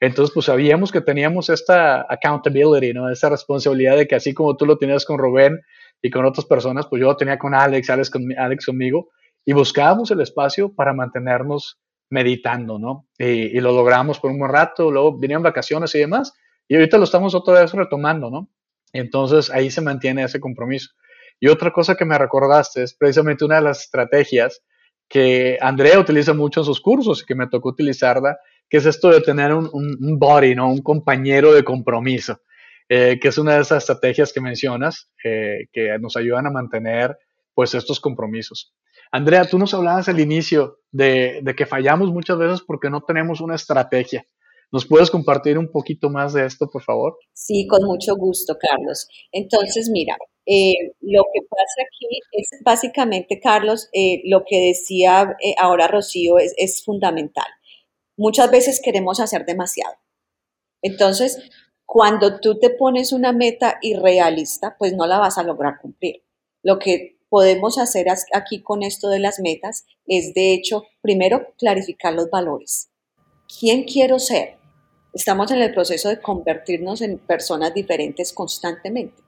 Entonces, 0.00 0.32
pues 0.32 0.46
sabíamos 0.46 0.92
que 0.92 1.00
teníamos 1.00 1.48
esta 1.48 2.06
accountability, 2.08 2.92
¿no? 2.92 3.10
Esa 3.10 3.30
responsabilidad 3.30 3.96
de 3.96 4.06
que 4.06 4.14
así 4.14 4.32
como 4.32 4.56
tú 4.56 4.64
lo 4.64 4.78
tenías 4.78 5.04
con 5.04 5.18
Rubén 5.18 5.60
y 6.00 6.10
con 6.10 6.24
otras 6.24 6.46
personas, 6.46 6.86
pues 6.86 7.00
yo 7.00 7.06
lo 7.06 7.16
tenía 7.16 7.38
con 7.38 7.54
Alex, 7.54 7.90
Alex, 7.90 8.10
con, 8.10 8.22
Alex 8.38 8.66
conmigo, 8.66 9.08
y 9.44 9.54
buscábamos 9.54 10.10
el 10.10 10.20
espacio 10.20 10.72
para 10.72 10.92
mantenernos 10.92 11.80
meditando, 12.10 12.78
¿no? 12.78 13.06
Y, 13.18 13.58
lo 13.60 13.72
logramos 13.72 14.20
por 14.20 14.30
un 14.30 14.38
buen 14.38 14.52
rato, 14.52 14.90
luego 14.90 15.18
vinieron 15.18 15.42
vacaciones 15.42 15.94
y 15.94 15.98
demás, 15.98 16.32
y 16.68 16.76
ahorita 16.76 16.98
lo 16.98 17.04
estamos 17.04 17.34
otra 17.34 17.60
vez 17.60 17.72
retomando, 17.72 18.30
¿no? 18.30 18.48
Entonces 18.92 19.50
ahí 19.50 19.70
se 19.70 19.80
mantiene 19.80 20.24
ese 20.24 20.40
compromiso. 20.40 20.90
Y 21.40 21.48
otra 21.48 21.72
cosa 21.72 21.94
que 21.94 22.04
me 22.04 22.18
recordaste 22.18 22.82
es 22.82 22.94
precisamente 22.94 23.44
una 23.44 23.56
de 23.56 23.62
las 23.62 23.82
estrategias 23.82 24.62
que 25.08 25.58
Andrea 25.60 25.98
utiliza 25.98 26.34
mucho 26.34 26.60
en 26.60 26.66
sus 26.66 26.80
cursos 26.80 27.22
y 27.22 27.26
que 27.26 27.34
me 27.34 27.48
tocó 27.48 27.70
utilizarla, 27.70 28.38
que 28.68 28.76
es 28.76 28.86
esto 28.86 29.10
de 29.10 29.20
tener 29.20 29.54
un, 29.54 29.70
un, 29.72 30.18
body, 30.18 30.54
¿no? 30.54 30.70
Un 30.70 30.82
compañero 30.82 31.54
de 31.54 31.64
compromiso, 31.64 32.40
eh, 32.88 33.18
que 33.20 33.28
es 33.28 33.38
una 33.38 33.54
de 33.54 33.62
esas 33.62 33.84
estrategias 33.84 34.32
que 34.32 34.40
mencionas, 34.40 35.10
eh, 35.24 35.68
que 35.72 35.98
nos 35.98 36.16
ayudan 36.16 36.46
a 36.46 36.50
mantener, 36.50 37.16
pues, 37.54 37.74
estos 37.74 38.00
compromisos. 38.00 38.74
Andrea, 39.10 39.44
tú 39.46 39.58
nos 39.58 39.72
hablabas 39.72 40.08
al 40.08 40.20
inicio 40.20 40.80
de, 40.90 41.42
que 41.56 41.66
fallamos 41.66 42.12
muchas 42.12 42.36
veces 42.38 42.60
porque 42.66 42.90
no 42.90 43.00
tenemos 43.00 43.40
una 43.40 43.54
estrategia. 43.54 44.26
¿Nos 44.70 44.86
puedes 44.86 45.10
compartir 45.10 45.56
un 45.58 45.70
poquito 45.70 46.10
más 46.10 46.34
de 46.34 46.44
esto, 46.44 46.68
por 46.70 46.82
favor? 46.82 47.18
Sí, 47.32 47.66
con 47.66 47.84
mucho 47.84 48.16
gusto, 48.16 48.56
Carlos. 48.60 49.08
Entonces, 49.32 49.88
mira, 49.90 50.16
eh, 50.44 50.74
lo 51.00 51.22
que 51.32 51.40
pasa 51.48 51.82
aquí 51.86 52.20
es 52.32 52.50
básicamente, 52.62 53.40
Carlos, 53.40 53.88
eh, 53.92 54.22
lo 54.24 54.44
que 54.46 54.60
decía 54.60 55.36
eh, 55.42 55.54
ahora 55.58 55.88
Rocío 55.88 56.38
es, 56.38 56.54
es 56.58 56.84
fundamental. 56.84 57.46
Muchas 58.16 58.50
veces 58.50 58.80
queremos 58.82 59.20
hacer 59.20 59.46
demasiado. 59.46 59.94
Entonces, 60.82 61.38
cuando 61.86 62.38
tú 62.40 62.58
te 62.58 62.68
pones 62.70 63.12
una 63.12 63.32
meta 63.32 63.78
irrealista, 63.80 64.76
pues 64.78 64.92
no 64.94 65.06
la 65.06 65.18
vas 65.18 65.38
a 65.38 65.44
lograr 65.44 65.80
cumplir. 65.80 66.22
Lo 66.62 66.78
que 66.78 67.18
podemos 67.30 67.78
hacer 67.78 68.08
aquí 68.34 68.62
con 68.62 68.82
esto 68.82 69.08
de 69.08 69.20
las 69.20 69.38
metas 69.38 69.86
es, 70.06 70.34
de 70.34 70.52
hecho, 70.52 70.84
primero, 71.00 71.54
clarificar 71.56 72.12
los 72.12 72.28
valores. 72.30 72.90
¿Quién 73.48 73.84
quiero 73.84 74.18
ser? 74.18 74.58
Estamos 75.14 75.50
en 75.50 75.62
el 75.62 75.72
proceso 75.72 76.10
de 76.10 76.20
convertirnos 76.20 77.00
en 77.00 77.16
personas 77.16 77.72
diferentes 77.72 78.34
constantemente. 78.34 79.22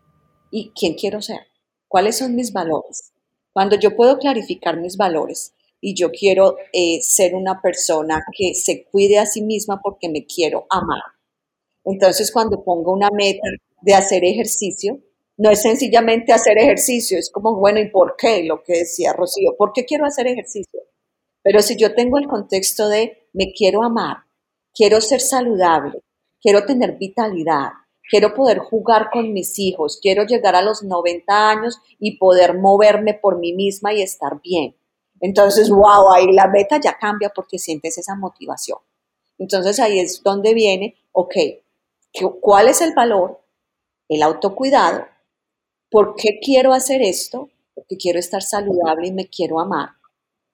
¿Y 0.51 0.73
quién 0.79 0.93
quiero 0.93 1.23
ser? 1.23 1.47
¿Cuáles 1.89 2.19
son 2.19 2.35
mis 2.35 2.53
valores? 2.53 3.13
Cuando 3.55 3.77
yo 3.77 3.97
puedo 3.97 4.19
clarificar 4.19 4.79
mis 4.79 4.99
valores 4.99 5.55
y 5.81 5.95
yo 5.95 6.11
quiero 6.13 6.59
eh, 6.75 7.01
ser 7.01 7.35
una 7.35 7.63
persona 7.63 8.23
que 8.37 8.55
se 8.55 8.85
cuide 8.85 9.19
a 9.19 9.25
sí 9.25 9.41
misma 9.41 9.81
porque 9.83 10.11
me 10.11 10.27
quiero 10.27 10.67
amar. 10.69 11.03
Entonces, 11.87 12.31
cuando 12.31 12.63
pongo 12.63 12.93
una 12.93 13.09
meta 13.11 13.49
de 13.81 13.95
hacer 13.95 14.23
ejercicio, 14.23 15.01
no 15.39 15.51
es 15.51 15.63
sencillamente 15.63 16.35
hacer 16.35 16.59
ejercicio, 16.59 17.19
es 17.19 17.31
como, 17.31 17.57
bueno, 17.57 17.81
¿y 17.81 17.89
por 17.89 18.17
qué? 18.19 18.45
Lo 18.45 18.63
que 18.63 18.81
decía 18.81 19.15
Rocío, 19.15 19.57
¿por 19.57 19.73
qué 19.73 19.87
quiero 19.87 20.05
hacer 20.05 20.27
ejercicio? 20.27 20.81
Pero 21.43 21.63
si 21.63 21.77
yo 21.77 21.95
tengo 21.95 22.19
el 22.19 22.29
contexto 22.29 22.89
de 22.89 23.29
me 23.33 23.53
quiero 23.53 23.83
amar, 23.83 24.25
quiero 24.75 25.01
ser 25.01 25.21
saludable, 25.21 26.03
quiero 26.41 26.65
tener 26.65 26.97
vitalidad, 26.99 27.71
quiero 28.11 28.35
poder 28.35 28.59
jugar 28.59 29.11
con 29.11 29.33
mis 29.33 29.59
hijos, 29.59 29.99
quiero 30.03 30.25
llegar 30.25 30.55
a 30.57 30.63
los 30.63 30.83
90 30.83 31.51
años 31.51 31.79
y 31.99 32.19
poder 32.19 32.59
moverme 32.59 33.15
por 33.15 33.39
mí 33.39 33.53
misma 33.53 33.95
y 33.95 34.03
estar 34.03 34.41
bien. 34.43 34.77
Entonces, 35.21 35.71
wow, 35.71 36.13
ahí 36.13 36.33
la 36.33 36.49
meta 36.49 36.79
ya 36.81 36.97
cambia 36.99 37.31
porque 37.35 37.59
sientes 37.59 37.99
esa 37.99 38.15
motivación. 38.17 38.79
Entonces 39.39 39.81
ahí 39.81 39.99
es 40.01 40.23
donde 40.23 40.55
viene, 40.55 40.97
ok, 41.13 41.35
¿cuál 42.41 42.69
es 42.69 42.81
el 42.81 42.95
valor? 42.95 43.41
El 44.09 44.23
autocuidado, 44.23 45.07
¿Por 45.91 46.15
qué 46.15 46.39
quiero 46.41 46.73
hacer 46.73 47.03
esto? 47.03 47.51
Porque 47.75 47.97
quiero 47.97 48.21
estar 48.21 48.43
saludable 48.43 49.09
y 49.09 49.13
me 49.13 49.29
quiero 49.29 49.59
amar. 49.59 49.91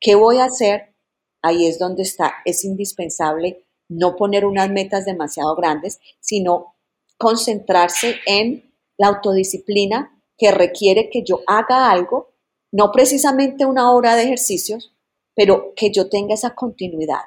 ¿Qué 0.06 0.14
voy 0.14 0.38
a 0.38 0.44
hacer? 0.44 0.94
Ahí 1.42 1.66
es 1.66 1.80
donde 1.80 2.04
está. 2.04 2.34
Es 2.44 2.64
indispensable 2.64 3.64
no 3.88 4.14
poner 4.14 4.46
unas 4.46 4.70
metas 4.70 5.04
demasiado 5.04 5.56
grandes, 5.56 5.98
sino 6.20 6.76
concentrarse 7.18 8.14
en 8.24 8.72
la 8.98 9.08
autodisciplina 9.08 10.22
que 10.38 10.52
requiere 10.52 11.10
que 11.10 11.24
yo 11.24 11.40
haga 11.48 11.90
algo, 11.90 12.30
no 12.70 12.92
precisamente 12.92 13.66
una 13.66 13.90
hora 13.90 14.14
de 14.14 14.22
ejercicios, 14.22 14.94
pero 15.34 15.74
que 15.74 15.90
yo 15.90 16.08
tenga 16.08 16.34
esa 16.34 16.54
continuidad. 16.54 17.22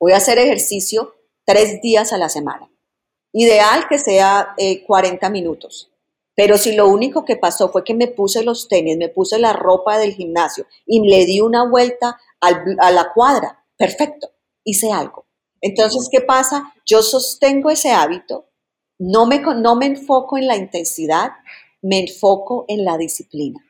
Voy 0.00 0.10
a 0.10 0.16
hacer 0.16 0.38
ejercicio 0.38 1.14
tres 1.44 1.80
días 1.82 2.12
a 2.12 2.18
la 2.18 2.28
semana. 2.28 2.68
Ideal 3.32 3.86
que 3.88 4.00
sea 4.00 4.56
40 4.88 5.24
eh, 5.24 5.30
minutos. 5.30 5.91
Pero 6.34 6.56
si 6.56 6.74
lo 6.74 6.88
único 6.88 7.24
que 7.24 7.36
pasó 7.36 7.68
fue 7.70 7.84
que 7.84 7.94
me 7.94 8.08
puse 8.08 8.42
los 8.42 8.68
tenis, 8.68 8.96
me 8.96 9.08
puse 9.08 9.38
la 9.38 9.52
ropa 9.52 9.98
del 9.98 10.14
gimnasio 10.14 10.66
y 10.86 11.06
le 11.06 11.26
di 11.26 11.40
una 11.40 11.68
vuelta 11.68 12.18
a 12.40 12.90
la 12.90 13.12
cuadra, 13.12 13.64
perfecto, 13.76 14.30
hice 14.64 14.90
algo. 14.90 15.26
Entonces, 15.60 16.08
¿qué 16.10 16.20
pasa? 16.20 16.74
Yo 16.86 17.02
sostengo 17.02 17.70
ese 17.70 17.92
hábito, 17.92 18.48
no 18.98 19.26
me, 19.26 19.40
no 19.40 19.76
me 19.76 19.86
enfoco 19.86 20.36
en 20.38 20.48
la 20.48 20.56
intensidad, 20.56 21.30
me 21.82 22.00
enfoco 22.00 22.64
en 22.68 22.84
la 22.84 22.96
disciplina. 22.96 23.60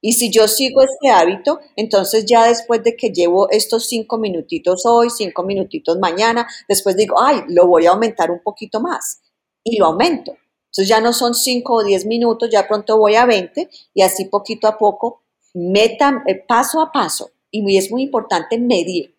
Y 0.00 0.12
si 0.12 0.30
yo 0.30 0.46
sigo 0.46 0.82
este 0.82 1.08
hábito, 1.08 1.58
entonces 1.74 2.26
ya 2.26 2.46
después 2.46 2.82
de 2.84 2.96
que 2.96 3.10
llevo 3.10 3.50
estos 3.50 3.88
cinco 3.88 4.18
minutitos 4.18 4.86
hoy, 4.86 5.10
cinco 5.10 5.42
minutitos 5.42 5.98
mañana, 5.98 6.46
después 6.68 6.96
digo, 6.96 7.20
ay, 7.20 7.40
lo 7.48 7.66
voy 7.66 7.86
a 7.86 7.90
aumentar 7.90 8.30
un 8.30 8.40
poquito 8.42 8.80
más. 8.80 9.22
Y 9.64 9.78
lo 9.78 9.86
aumento. 9.86 10.36
Entonces 10.76 10.90
ya 10.90 11.00
no 11.00 11.14
son 11.14 11.34
5 11.34 11.72
o 11.72 11.82
10 11.82 12.04
minutos, 12.04 12.50
ya 12.52 12.68
pronto 12.68 12.98
voy 12.98 13.14
a 13.14 13.24
20 13.24 13.70
y 13.94 14.02
así 14.02 14.26
poquito 14.26 14.68
a 14.68 14.76
poco, 14.76 15.22
meta, 15.54 16.22
eh, 16.26 16.34
paso 16.34 16.82
a 16.82 16.92
paso. 16.92 17.30
Y 17.50 17.78
es 17.78 17.90
muy 17.90 18.02
importante 18.02 18.58
medir. 18.58 19.16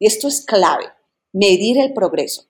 Y 0.00 0.08
esto 0.08 0.26
es 0.26 0.44
clave, 0.44 0.86
medir 1.32 1.78
el 1.78 1.92
progreso. 1.92 2.46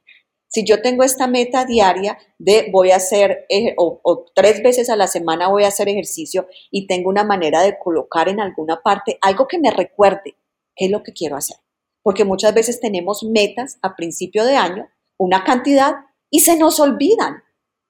Si 0.48 0.64
yo 0.64 0.80
tengo 0.80 1.02
esta 1.02 1.26
meta 1.26 1.66
diaria 1.66 2.16
de 2.38 2.70
voy 2.72 2.92
a 2.92 2.96
hacer, 2.96 3.46
o, 3.76 4.00
o, 4.02 4.24
tres 4.34 4.62
veces 4.62 4.88
a 4.88 4.96
la 4.96 5.06
semana 5.06 5.48
voy 5.48 5.64
a 5.64 5.68
hacer 5.68 5.90
ejercicio 5.90 6.48
y 6.70 6.86
tengo 6.86 7.10
una 7.10 7.24
manera 7.24 7.60
de 7.60 7.78
colocar 7.78 8.30
en 8.30 8.40
alguna 8.40 8.80
parte 8.80 9.18
algo 9.20 9.46
que 9.46 9.58
me 9.58 9.70
recuerde 9.70 10.34
qué 10.74 10.86
es 10.86 10.90
lo 10.90 11.02
que 11.02 11.12
quiero 11.12 11.36
hacer. 11.36 11.58
Porque 12.02 12.24
muchas 12.24 12.54
veces 12.54 12.80
tenemos 12.80 13.22
metas 13.22 13.76
a 13.82 13.96
principio 13.96 14.46
de 14.46 14.56
año, 14.56 14.88
una 15.18 15.44
cantidad, 15.44 15.96
y 16.30 16.40
se 16.40 16.56
nos 16.56 16.80
olvidan. 16.80 17.42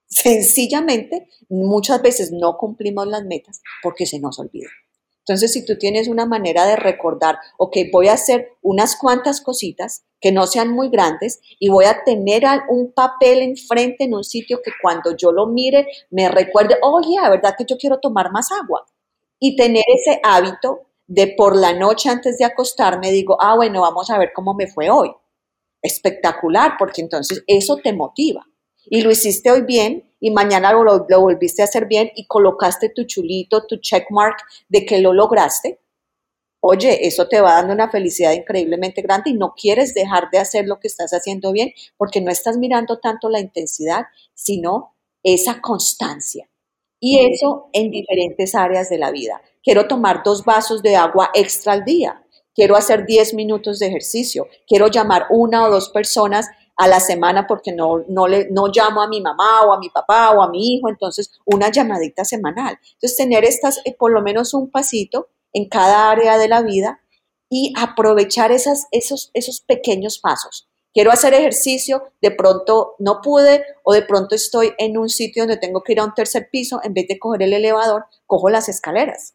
Sencillamente, 0.09 1.29
muchas 1.49 2.01
veces 2.01 2.31
no 2.33 2.57
cumplimos 2.57 3.07
las 3.07 3.25
metas 3.25 3.61
porque 3.83 4.07
se 4.07 4.21
nos 4.21 4.38
olvida. 4.38 4.69
Entonces, 5.19 5.53
si 5.53 5.66
tú 5.66 5.77
tienes 5.77 6.07
una 6.07 6.25
manera 6.25 6.64
de 6.66 6.77
recordar, 6.77 7.38
ok, 7.59 7.77
voy 7.92 8.07
a 8.07 8.12
hacer 8.12 8.53
unas 8.62 8.97
cuantas 8.97 9.40
cositas 9.40 10.05
que 10.21 10.31
no 10.31 10.47
sean 10.47 10.71
muy 10.71 10.88
grandes 10.88 11.40
y 11.59 11.69
voy 11.69 11.87
a 11.87 12.05
tener 12.05 12.45
un 12.69 12.92
papel 12.92 13.40
enfrente 13.40 14.05
en 14.05 14.14
un 14.14 14.23
sitio 14.23 14.61
que 14.64 14.71
cuando 14.81 15.16
yo 15.16 15.33
lo 15.33 15.49
mire 15.49 15.88
me 16.11 16.29
recuerde, 16.29 16.77
oye, 16.81 17.16
la 17.21 17.29
verdad 17.29 17.57
que 17.59 17.64
yo 17.64 17.77
quiero 17.77 17.99
tomar 17.99 18.31
más 18.31 18.53
agua. 18.53 18.87
Y 19.40 19.57
tener 19.57 19.85
ese 19.88 20.21
hábito 20.23 20.87
de 21.09 21.35
por 21.37 21.57
la 21.57 21.73
noche 21.73 22.09
antes 22.09 22.38
de 22.38 22.45
acostarme 22.45 23.11
digo, 23.11 23.37
ah, 23.40 23.57
bueno, 23.57 23.83
vamos 23.83 24.09
a 24.11 24.19
ver 24.19 24.31
cómo 24.33 24.55
me 24.55 24.69
fue 24.69 24.88
hoy. 24.88 25.11
Espectacular, 25.83 26.75
porque 26.79 27.03
entonces 27.03 27.42
eso 27.49 27.77
te 27.79 27.92
motiva 27.92 28.47
y 28.88 29.03
lo 29.03 29.11
hiciste 29.11 29.51
hoy 29.51 29.62
bien 29.62 30.12
y 30.20 30.31
mañana 30.31 30.72
lo, 30.72 30.85
lo, 30.85 31.20
volviste 31.20 31.62
a 31.62 31.66
hacer 31.66 31.87
bien 31.87 32.11
y 32.14 32.27
colocaste 32.27 32.88
tu 32.88 33.05
chulito, 33.05 33.66
tu 33.66 33.77
checkmark 33.77 34.37
de 34.68 34.87
que 34.87 34.99
lo 34.99 35.12
lograste, 35.12 35.81
oye, 36.61 37.07
eso 37.07 37.29
te 37.29 37.40
va 37.40 37.53
dando 37.55 37.75
una 37.75 37.90
felicidad 37.90 38.33
increíblemente 38.33 39.03
grande 39.03 39.31
y 39.31 39.35
no 39.35 39.55
quieres 39.55 39.94
dejar 39.94 40.31
de 40.31 40.38
hacer 40.38 40.66
lo 40.66 40.81
que 40.81 40.88
estás 40.88 41.12
haciendo 41.12 41.53
bien 41.53 41.72
porque 41.96 42.20
no 42.20 42.31
estás 42.31 42.57
mirando 42.57 42.99
tanto 42.99 43.29
la 43.29 43.40
intensidad, 43.40 44.07
sino 44.35 44.96
esa 45.22 45.61
constancia. 45.61 46.49
Y 46.99 47.18
eso 47.18 47.68
en 47.72 47.90
diferentes 47.90 48.55
áreas 48.55 48.88
de 48.88 48.99
la 48.99 49.11
vida. 49.11 49.40
Quiero 49.62 49.87
tomar 49.87 50.22
dos 50.25 50.44
vasos 50.44 50.83
de 50.83 50.96
agua 50.96 51.31
extra 51.35 51.75
al 51.75 51.85
día. 51.85 52.22
Quiero 52.55 52.75
hacer 52.75 53.05
10 53.05 53.35
minutos 53.35 53.79
de 53.79 53.88
ejercicio. 53.88 54.49
Quiero 54.66 54.88
llamar 54.88 55.27
una 55.31 55.66
o 55.66 55.70
dos 55.70 55.90
personas 55.90 56.49
a 56.77 56.89
la 56.89 57.01
semana 57.01 57.47
porque 57.47 57.73
no, 57.73 58.05
no, 58.09 58.27
le, 58.27 58.49
no 58.51 58.67
llamo 58.69 59.03
a 59.03 59.09
mi 59.09 59.21
mamá 59.21 59.62
o 59.62 59.73
a 59.73 59.79
mi 59.79 59.89
papá 59.91 60.31
o 60.33 60.43
a 60.43 60.51
mi 60.51 60.75
hijo. 60.75 60.89
Entonces, 60.89 61.33
una 61.45 61.71
llamadita 61.71 62.25
semanal. 62.25 62.79
Entonces, 62.95 63.17
tener 63.17 63.45
estas, 63.45 63.81
eh, 63.85 63.95
por 63.99 64.12
lo 64.12 64.23
menos 64.23 64.55
un 64.55 64.71
pasito 64.71 65.29
en 65.53 65.69
cada 65.69 66.11
área 66.11 66.39
de 66.39 66.49
la 66.49 66.62
vida 66.62 67.01
y 67.49 67.73
aprovechar 67.77 68.53
esas, 68.53 68.87
esos, 68.91 69.31
esos 69.35 69.61
pequeños 69.61 70.19
pasos 70.19 70.69
quiero 70.97 71.12
hacer 71.12 71.35
ejercicio, 71.35 72.05
de 72.23 72.31
pronto 72.31 72.95
no 73.01 73.21
pude 73.21 73.62
o 73.85 73.93
de 73.93 74.01
pronto 74.01 74.35
estoy 74.35 74.73
en 74.79 74.97
un 74.97 75.11
sitio 75.11 75.43
donde 75.43 75.59
tengo 75.59 75.83
que 75.83 75.93
ir 75.93 76.01
a 76.01 76.05
un 76.07 76.15
tercer 76.15 76.49
piso, 76.51 76.81
en 76.83 76.95
vez 76.95 77.07
de 77.07 77.19
coger 77.19 77.43
el 77.43 77.53
elevador, 77.53 78.07
cojo 78.25 78.49
las 78.49 78.71
escaleras. 78.71 79.35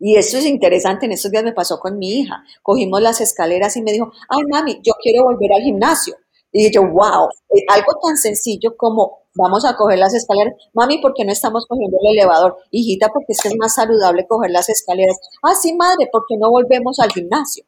Y 0.00 0.16
eso 0.16 0.36
es 0.36 0.44
interesante, 0.44 1.06
en 1.06 1.12
estos 1.12 1.30
días 1.30 1.44
me 1.44 1.52
pasó 1.52 1.78
con 1.78 1.96
mi 2.00 2.18
hija. 2.18 2.42
Cogimos 2.60 3.00
las 3.00 3.20
escaleras 3.20 3.76
y 3.76 3.82
me 3.82 3.92
dijo, 3.92 4.10
ay 4.28 4.42
mami, 4.50 4.80
yo 4.82 4.94
quiero 5.00 5.22
volver 5.22 5.52
al 5.54 5.62
gimnasio. 5.62 6.16
Y 6.52 6.72
yo, 6.72 6.82
wow, 6.82 7.28
eh, 7.54 7.64
algo 7.68 7.98
tan 8.02 8.16
sencillo 8.16 8.76
como 8.76 9.26
vamos 9.34 9.64
a 9.64 9.76
coger 9.76 9.98
las 9.98 10.14
escaleras. 10.14 10.54
Mami, 10.72 10.98
¿por 10.98 11.12
qué 11.14 11.24
no 11.24 11.32
estamos 11.32 11.66
cogiendo 11.66 11.98
el 12.02 12.16
elevador? 12.16 12.56
Hijita, 12.70 13.08
porque 13.08 13.32
es 13.32 13.40
que 13.40 13.48
es 13.48 13.56
más 13.56 13.74
saludable 13.74 14.26
coger 14.26 14.50
las 14.50 14.68
escaleras. 14.68 15.18
Ah, 15.42 15.54
sí, 15.54 15.74
madre, 15.74 16.08
¿por 16.10 16.24
qué 16.28 16.36
no 16.38 16.50
volvemos 16.50 16.98
al 17.00 17.12
gimnasio? 17.12 17.64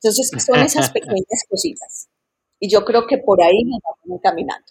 Entonces, 0.00 0.30
son 0.44 0.60
esas 0.60 0.90
pequeñas 0.90 1.44
cositas. 1.48 2.08
Y 2.60 2.70
yo 2.70 2.84
creo 2.84 3.06
que 3.06 3.18
por 3.18 3.42
ahí 3.42 3.64
nos 3.64 3.80
vamos 4.04 4.20
caminando. 4.22 4.66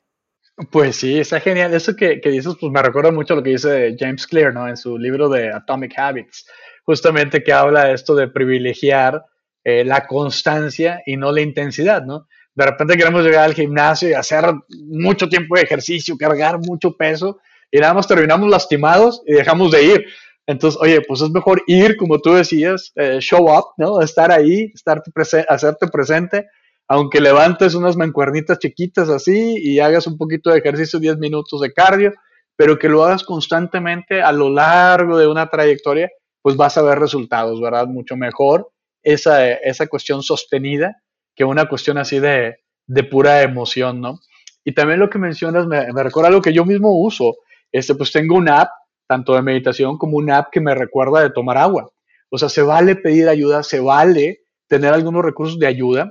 Pues 0.71 0.95
sí, 0.95 1.19
está 1.19 1.39
genial. 1.39 1.73
Eso 1.73 1.95
que, 1.95 2.19
que, 2.19 2.29
dices, 2.29 2.55
pues 2.59 2.71
me 2.71 2.81
recuerda 2.81 3.11
mucho 3.11 3.35
lo 3.35 3.43
que 3.43 3.51
dice 3.51 3.95
James 3.97 4.25
Clear, 4.25 4.53
¿no? 4.53 4.67
En 4.67 4.75
su 4.75 4.97
libro 4.97 5.29
de 5.29 5.49
Atomic 5.53 5.97
Habits, 5.97 6.47
justamente 6.83 7.43
que 7.43 7.53
habla 7.53 7.85
de 7.85 7.93
esto 7.93 8.15
de 8.15 8.27
privilegiar 8.27 9.23
eh, 9.63 9.83
la 9.83 10.07
constancia 10.07 11.01
y 11.05 11.17
no 11.17 11.31
la 11.31 11.41
intensidad, 11.41 12.03
¿no? 12.03 12.27
De 12.57 12.65
repente 12.65 12.97
queremos 12.97 13.23
llegar 13.23 13.43
al 13.43 13.53
gimnasio 13.53 14.09
y 14.09 14.13
hacer 14.13 14.45
mucho 14.89 15.29
tiempo 15.29 15.55
de 15.55 15.61
ejercicio, 15.61 16.17
cargar 16.17 16.57
mucho 16.57 16.97
peso, 16.97 17.37
y 17.69 17.77
nada 17.77 17.93
más 17.93 18.07
terminamos 18.07 18.49
lastimados 18.49 19.21
y 19.27 19.33
dejamos 19.33 19.69
de 19.71 19.83
ir. 19.83 20.05
Entonces, 20.47 20.79
oye, 20.81 21.01
pues 21.07 21.21
es 21.21 21.29
mejor 21.29 21.61
ir, 21.67 21.97
como 21.97 22.19
tú 22.19 22.33
decías, 22.33 22.91
eh, 22.95 23.19
show 23.19 23.47
up, 23.47 23.65
¿no? 23.77 24.01
Estar 24.01 24.31
ahí, 24.31 24.71
estarte 24.73 25.11
hacerte 25.47 25.87
presente 25.87 26.47
aunque 26.87 27.19
levantes 27.19 27.75
unas 27.75 27.97
mancuernitas 27.97 28.59
chiquitas 28.59 29.09
así 29.09 29.57
y 29.57 29.79
hagas 29.79 30.07
un 30.07 30.17
poquito 30.17 30.49
de 30.49 30.59
ejercicio, 30.59 30.99
10 30.99 31.17
minutos 31.17 31.59
de 31.59 31.73
cardio, 31.73 32.13
pero 32.55 32.79
que 32.79 32.87
lo 32.87 33.03
hagas 33.03 33.23
constantemente 33.23 34.21
a 34.21 34.31
lo 34.31 34.49
largo 34.49 35.17
de 35.17 35.27
una 35.27 35.49
trayectoria, 35.49 36.09
pues 36.41 36.55
vas 36.55 36.77
a 36.77 36.81
ver 36.81 36.97
resultados, 36.97 37.61
¿verdad? 37.61 37.87
Mucho 37.87 38.15
mejor 38.15 38.71
esa, 39.03 39.51
esa 39.51 39.87
cuestión 39.87 40.23
sostenida 40.23 40.95
que 41.37 41.45
una 41.45 41.69
cuestión 41.69 41.97
así 41.97 42.19
de, 42.19 42.57
de 42.87 43.03
pura 43.03 43.43
emoción, 43.43 44.01
¿no? 44.01 44.19
Y 44.65 44.73
también 44.73 44.99
lo 44.99 45.09
que 45.09 45.19
mencionas 45.19 45.65
me, 45.67 45.85
recuerda 46.03 46.27
algo 46.27 46.41
que 46.41 46.51
yo 46.51 46.65
mismo 46.65 46.99
uso. 46.99 47.37
Este, 47.71 47.95
pues 47.95 48.11
tengo 48.11 48.35
una 48.35 48.61
app, 48.61 48.71
tanto 49.07 49.33
de 49.35 49.41
meditación 49.41 49.97
como 49.97 50.17
una 50.17 50.39
app 50.39 50.47
que 50.51 50.59
me 50.59 50.75
recuerda 50.75 51.21
de 51.21 51.29
tomar 51.29 51.57
agua. 51.57 51.89
O 52.29 52.37
sea, 52.37 52.49
se 52.49 52.61
vale 52.61 52.97
pedir 52.97 53.29
ayuda, 53.29 53.63
se 53.63 53.79
vale 53.79 54.39
tener 54.67 54.93
algunos 54.93 55.23
recursos 55.23 55.57
de 55.57 55.67
ayuda, 55.67 56.09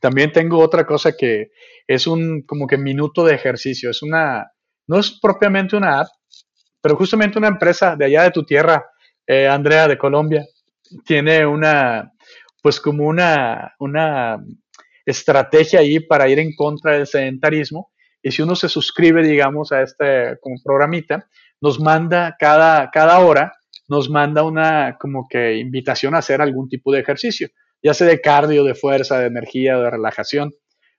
también 0.00 0.32
tengo 0.32 0.58
otra 0.58 0.86
cosa 0.86 1.12
que 1.12 1.50
es 1.86 2.06
un 2.06 2.42
como 2.42 2.66
que 2.66 2.78
minuto 2.78 3.24
de 3.24 3.34
ejercicio. 3.34 3.90
Es 3.90 4.02
una, 4.02 4.50
no 4.86 4.98
es 4.98 5.18
propiamente 5.20 5.76
una 5.76 6.00
app, 6.00 6.08
pero 6.80 6.96
justamente 6.96 7.38
una 7.38 7.48
empresa 7.48 7.96
de 7.96 8.06
allá 8.06 8.22
de 8.22 8.30
tu 8.30 8.44
tierra, 8.44 8.84
eh, 9.26 9.48
Andrea, 9.48 9.88
de 9.88 9.98
Colombia, 9.98 10.46
tiene 11.04 11.44
una, 11.44 12.13
pues 12.64 12.80
como 12.80 13.04
una, 13.04 13.74
una 13.78 14.42
estrategia 15.04 15.80
ahí 15.80 16.00
para 16.00 16.30
ir 16.30 16.38
en 16.38 16.56
contra 16.56 16.94
del 16.94 17.06
sedentarismo. 17.06 17.92
Y 18.22 18.30
si 18.30 18.40
uno 18.40 18.56
se 18.56 18.70
suscribe, 18.70 19.22
digamos, 19.22 19.70
a 19.70 19.82
este 19.82 20.38
como 20.40 20.56
programita, 20.64 21.28
nos 21.60 21.78
manda 21.78 22.34
cada, 22.38 22.90
cada 22.90 23.18
hora, 23.18 23.52
nos 23.86 24.08
manda 24.08 24.44
una 24.44 24.96
como 24.98 25.28
que 25.28 25.58
invitación 25.58 26.14
a 26.14 26.18
hacer 26.18 26.40
algún 26.40 26.70
tipo 26.70 26.90
de 26.90 27.00
ejercicio 27.00 27.50
ya 27.84 27.92
sea 27.92 28.06
de 28.06 28.20
cardio, 28.22 28.64
de 28.64 28.74
fuerza, 28.74 29.18
de 29.18 29.26
energía, 29.26 29.76
de 29.76 29.90
relajación. 29.90 30.52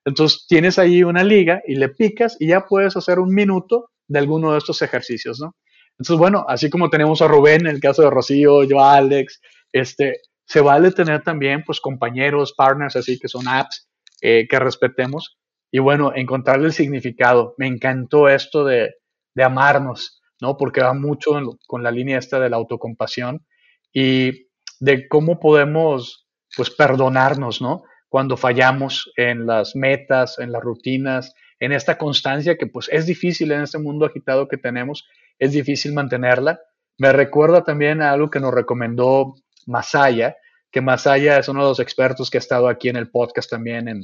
Entonces 0.05 0.45
tienes 0.47 0.77
ahí 0.77 1.03
una 1.03 1.23
liga 1.23 1.63
y 1.67 1.75
le 1.75 1.89
picas 1.89 2.37
y 2.39 2.47
ya 2.47 2.67
puedes 2.67 2.95
hacer 2.95 3.17
un 3.17 3.33
minuto 3.33 3.89
de 4.07 4.19
alguno 4.19 4.51
de 4.51 4.59
estos 4.59 4.83
ejercicios, 4.83 5.39
¿no? 5.41 5.55
Entonces, 5.97 6.19
bueno, 6.19 6.45
así 6.47 6.69
como 6.69 6.89
tenemos 6.89 7.21
a 7.23 7.27
Rubén, 7.27 7.61
en 7.61 7.73
el 7.73 7.79
caso 7.79 8.03
de 8.03 8.11
Rocío, 8.11 8.63
yo, 8.65 8.81
Alex, 8.81 9.41
este, 9.71 10.19
se 10.45 10.61
vale 10.61 10.91
tener 10.91 11.23
también, 11.23 11.63
pues, 11.63 11.79
compañeros, 11.81 12.53
partners, 12.53 12.95
así 12.95 13.19
que 13.19 13.27
son 13.27 13.47
apps 13.47 13.89
eh, 14.21 14.47
que 14.49 14.59
respetemos. 14.59 15.37
Y 15.71 15.79
bueno, 15.79 16.13
encontrarle 16.15 16.67
el 16.67 16.73
significado. 16.73 17.55
Me 17.57 17.67
encantó 17.67 18.29
esto 18.29 18.63
de, 18.63 18.95
de 19.33 19.43
amarnos, 19.43 20.21
¿no? 20.41 20.57
Porque 20.57 20.81
va 20.81 20.93
mucho 20.93 21.31
con 21.67 21.83
la 21.83 21.91
línea 21.91 22.17
esta 22.17 22.39
de 22.39 22.49
la 22.49 22.57
autocompasión 22.57 23.45
y 23.93 24.47
de 24.79 25.07
cómo 25.07 25.39
podemos 25.39 26.27
pues 26.55 26.69
perdonarnos, 26.69 27.61
¿no? 27.61 27.83
Cuando 28.09 28.37
fallamos 28.37 29.11
en 29.17 29.45
las 29.45 29.75
metas, 29.75 30.39
en 30.39 30.51
las 30.51 30.61
rutinas, 30.61 31.33
en 31.59 31.71
esta 31.71 31.97
constancia 31.97 32.57
que 32.57 32.67
pues 32.67 32.89
es 32.91 33.05
difícil 33.05 33.51
en 33.51 33.61
este 33.61 33.77
mundo 33.77 34.05
agitado 34.05 34.47
que 34.47 34.57
tenemos, 34.57 35.07
es 35.39 35.51
difícil 35.51 35.93
mantenerla. 35.93 36.59
Me 36.97 37.11
recuerda 37.11 37.63
también 37.63 38.01
a 38.01 38.11
algo 38.11 38.29
que 38.29 38.39
nos 38.39 38.53
recomendó 38.53 39.35
Masaya, 39.65 40.35
que 40.71 40.81
Masaya 40.81 41.37
es 41.37 41.47
uno 41.47 41.63
de 41.63 41.69
los 41.69 41.79
expertos 41.79 42.29
que 42.29 42.37
ha 42.37 42.39
estado 42.39 42.67
aquí 42.67 42.89
en 42.89 42.95
el 42.95 43.09
podcast 43.09 43.49
también 43.49 43.87
en, 43.87 44.01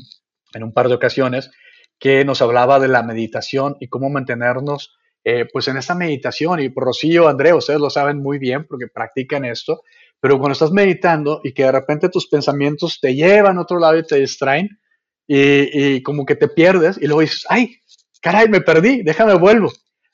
en 0.53 0.63
un 0.63 0.73
par 0.73 0.87
de 0.87 0.95
ocasiones, 0.95 1.51
que 1.99 2.25
nos 2.25 2.41
hablaba 2.41 2.79
de 2.79 2.87
la 2.87 3.03
meditación 3.03 3.77
y 3.79 3.87
cómo 3.87 4.09
mantenernos 4.09 4.95
eh, 5.23 5.45
pues 5.51 5.67
en 5.67 5.77
esta 5.77 5.93
meditación. 5.93 6.59
Y 6.59 6.71
Rocío, 6.75 7.27
André, 7.27 7.53
ustedes 7.53 7.79
lo 7.79 7.89
saben 7.89 8.17
muy 8.17 8.39
bien 8.39 8.65
porque 8.67 8.87
practican 8.87 9.45
esto, 9.45 9.81
pero 10.19 10.39
cuando 10.39 10.53
estás 10.53 10.71
meditando 10.71 11.41
y 11.43 11.53
que 11.53 11.63
de 11.63 11.71
repente 11.71 12.09
tus 12.09 12.27
pensamientos 12.27 12.99
te 12.99 13.13
llevan 13.13 13.57
a 13.57 13.61
otro 13.61 13.79
lado 13.79 13.97
y 13.97 14.03
te 14.03 14.15
distraen 14.17 14.79
y, 15.27 16.01
como 16.03 16.25
que 16.25 16.35
te 16.35 16.47
pierdes 16.47 16.97
y 16.99 17.05
luego 17.05 17.21
dices, 17.21 17.45
ay, 17.49 17.75
caray, 18.21 18.49
me 18.49 18.61
perdí, 18.61 19.03
déjame 19.03 19.35
vuelvo. 19.35 19.71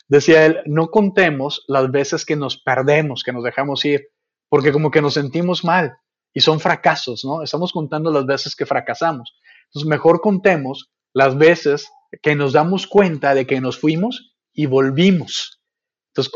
Decía 0.10 0.46
él, 0.46 0.58
no 0.66 0.88
contemos 0.88 1.64
las 1.68 1.90
veces 1.90 2.26
que 2.26 2.36
nos 2.36 2.58
perdemos, 2.62 3.24
que 3.24 3.34
nos 3.34 3.44
dejamos 3.44 3.84
ir, 3.86 4.10
porque 4.50 4.72
como 4.72 4.92
que 4.92 5.02
nos 5.02 5.16
sentimos 5.16 5.64
mal 5.64 5.98
y 6.34 6.42
son 6.42 6.60
fracasos, 6.60 7.26
¿no? 7.26 7.44
Estamos 7.44 7.72
contando 7.72 8.12
las 8.12 8.26
veces 8.26 8.56
que 8.56 8.66
fracasamos. 8.66 9.40
Entonces, 9.68 9.90
mejor 9.90 10.22
contemos 10.22 10.92
las 11.14 11.38
veces 11.38 11.90
que 12.22 12.36
nos 12.36 12.54
damos 12.54 12.88
cuenta 12.88 13.34
de 13.34 13.46
que 13.46 13.60
nos 13.60 13.80
fuimos 13.80 14.36
y 14.54 14.66
volvimos. 14.66 15.62
Entonces, 16.10 16.34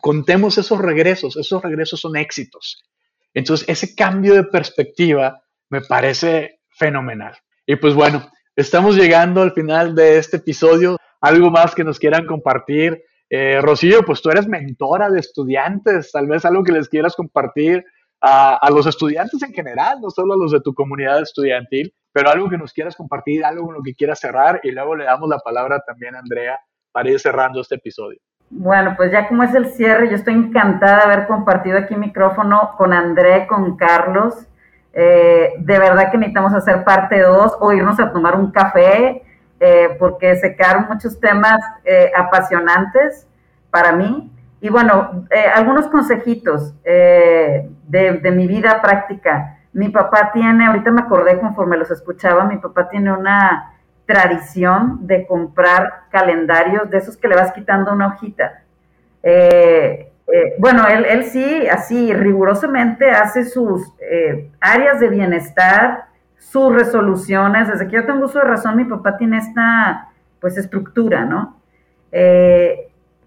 contemos 0.00 0.58
esos 0.58 0.78
regresos, 0.78 1.36
esos 1.36 1.62
regresos 1.62 2.00
son 2.00 2.16
éxitos. 2.16 2.82
Entonces, 3.34 3.68
ese 3.68 3.94
cambio 3.94 4.34
de 4.34 4.44
perspectiva 4.44 5.42
me 5.70 5.80
parece 5.80 6.60
fenomenal. 6.70 7.34
Y 7.66 7.76
pues 7.76 7.94
bueno, 7.94 8.30
estamos 8.56 8.96
llegando 8.96 9.42
al 9.42 9.52
final 9.52 9.94
de 9.94 10.18
este 10.18 10.38
episodio. 10.38 10.98
Algo 11.20 11.50
más 11.50 11.74
que 11.74 11.84
nos 11.84 11.98
quieran 11.98 12.26
compartir. 12.26 13.02
Eh, 13.34 13.62
Rocío, 13.62 14.02
pues 14.04 14.20
tú 14.20 14.28
eres 14.28 14.46
mentora 14.46 15.08
de 15.08 15.18
estudiantes, 15.18 16.12
tal 16.12 16.26
vez 16.26 16.44
algo 16.44 16.62
que 16.62 16.72
les 16.72 16.86
quieras 16.86 17.16
compartir 17.16 17.82
a, 18.20 18.68
los 18.70 18.86
estudiantes 18.86 19.42
en 19.42 19.54
general, 19.54 20.02
no 20.02 20.10
solo 20.10 20.34
a 20.34 20.36
los 20.36 20.52
de 20.52 20.60
tu 20.60 20.74
comunidad 20.74 21.22
estudiantil, 21.22 21.94
pero 22.12 22.28
algo 22.28 22.50
que 22.50 22.58
nos 22.58 22.74
quieras 22.74 22.94
compartir, 22.94 23.42
algo 23.42 23.64
con 23.64 23.74
lo 23.76 23.82
que 23.82 23.94
quieras 23.94 24.20
cerrar 24.20 24.60
y 24.62 24.70
luego 24.70 24.96
le 24.96 25.04
damos 25.04 25.30
la 25.30 25.38
palabra 25.38 25.80
también 25.80 26.14
a 26.14 26.18
Andrea 26.18 26.60
para 26.92 27.08
ir 27.08 27.18
cerrando 27.18 27.62
este 27.62 27.76
episodio. 27.76 28.18
Bueno, 28.50 28.92
pues 28.98 29.10
ya 29.10 29.26
como 29.26 29.44
es 29.44 29.54
el 29.54 29.72
cierre, 29.72 30.10
yo 30.10 30.16
estoy 30.16 30.34
encantada 30.34 30.98
de 30.98 31.02
haber 31.14 31.26
compartido 31.26 31.78
aquí 31.78 31.96
micrófono 31.96 32.74
con 32.76 32.92
André, 32.92 33.46
con 33.46 33.78
Carlos. 33.78 34.46
Eh, 34.92 35.54
de 35.58 35.78
verdad 35.78 36.10
que 36.12 36.18
necesitamos 36.18 36.52
hacer 36.52 36.84
parte 36.84 37.18
2 37.18 37.56
o 37.60 37.72
irnos 37.72 37.98
a 37.98 38.12
tomar 38.12 38.36
un 38.36 38.50
café, 38.50 39.22
eh, 39.62 39.96
porque 39.98 40.34
se 40.36 40.56
quedaron 40.56 40.86
muchos 40.88 41.20
temas 41.20 41.58
eh, 41.84 42.10
apasionantes 42.16 43.28
para 43.70 43.92
mí. 43.92 44.30
Y 44.60 44.68
bueno, 44.68 45.26
algunos 45.56 45.88
consejitos 45.88 46.72
de, 46.84 47.68
de 47.88 48.30
mi 48.30 48.46
vida 48.46 48.80
práctica. 48.80 49.58
Mi 49.72 49.88
papá 49.88 50.30
tiene, 50.32 50.66
ahorita 50.66 50.92
me 50.92 51.00
acordé 51.00 51.40
conforme 51.40 51.76
los 51.76 51.90
escuchaba, 51.90 52.44
mi 52.44 52.58
papá 52.58 52.88
tiene 52.88 53.12
una 53.12 53.72
tradición 54.06 55.06
de 55.06 55.26
comprar 55.26 56.04
calendarios 56.10 56.90
de 56.90 56.98
esos 56.98 57.16
que 57.16 57.28
le 57.28 57.36
vas 57.36 57.52
quitando 57.52 57.92
una 57.92 58.08
hojita. 58.08 58.62
Eh, 59.22 60.12
eh, 60.32 60.54
bueno, 60.58 60.86
él, 60.88 61.04
él, 61.04 61.24
sí, 61.24 61.66
así 61.68 62.12
rigurosamente 62.12 63.10
hace 63.10 63.44
sus 63.44 63.92
eh, 64.00 64.50
áreas 64.60 65.00
de 65.00 65.08
bienestar, 65.08 66.06
sus 66.50 66.72
resoluciones. 66.74 67.68
Desde 67.68 67.86
que 67.86 67.96
yo 67.96 68.06
tengo 68.06 68.26
uso 68.26 68.38
de 68.38 68.44
razón, 68.44 68.76
mi 68.76 68.84
papá 68.84 69.16
tiene 69.16 69.38
esta, 69.38 70.08
pues, 70.40 70.56
estructura, 70.56 71.24
¿no? 71.24 71.56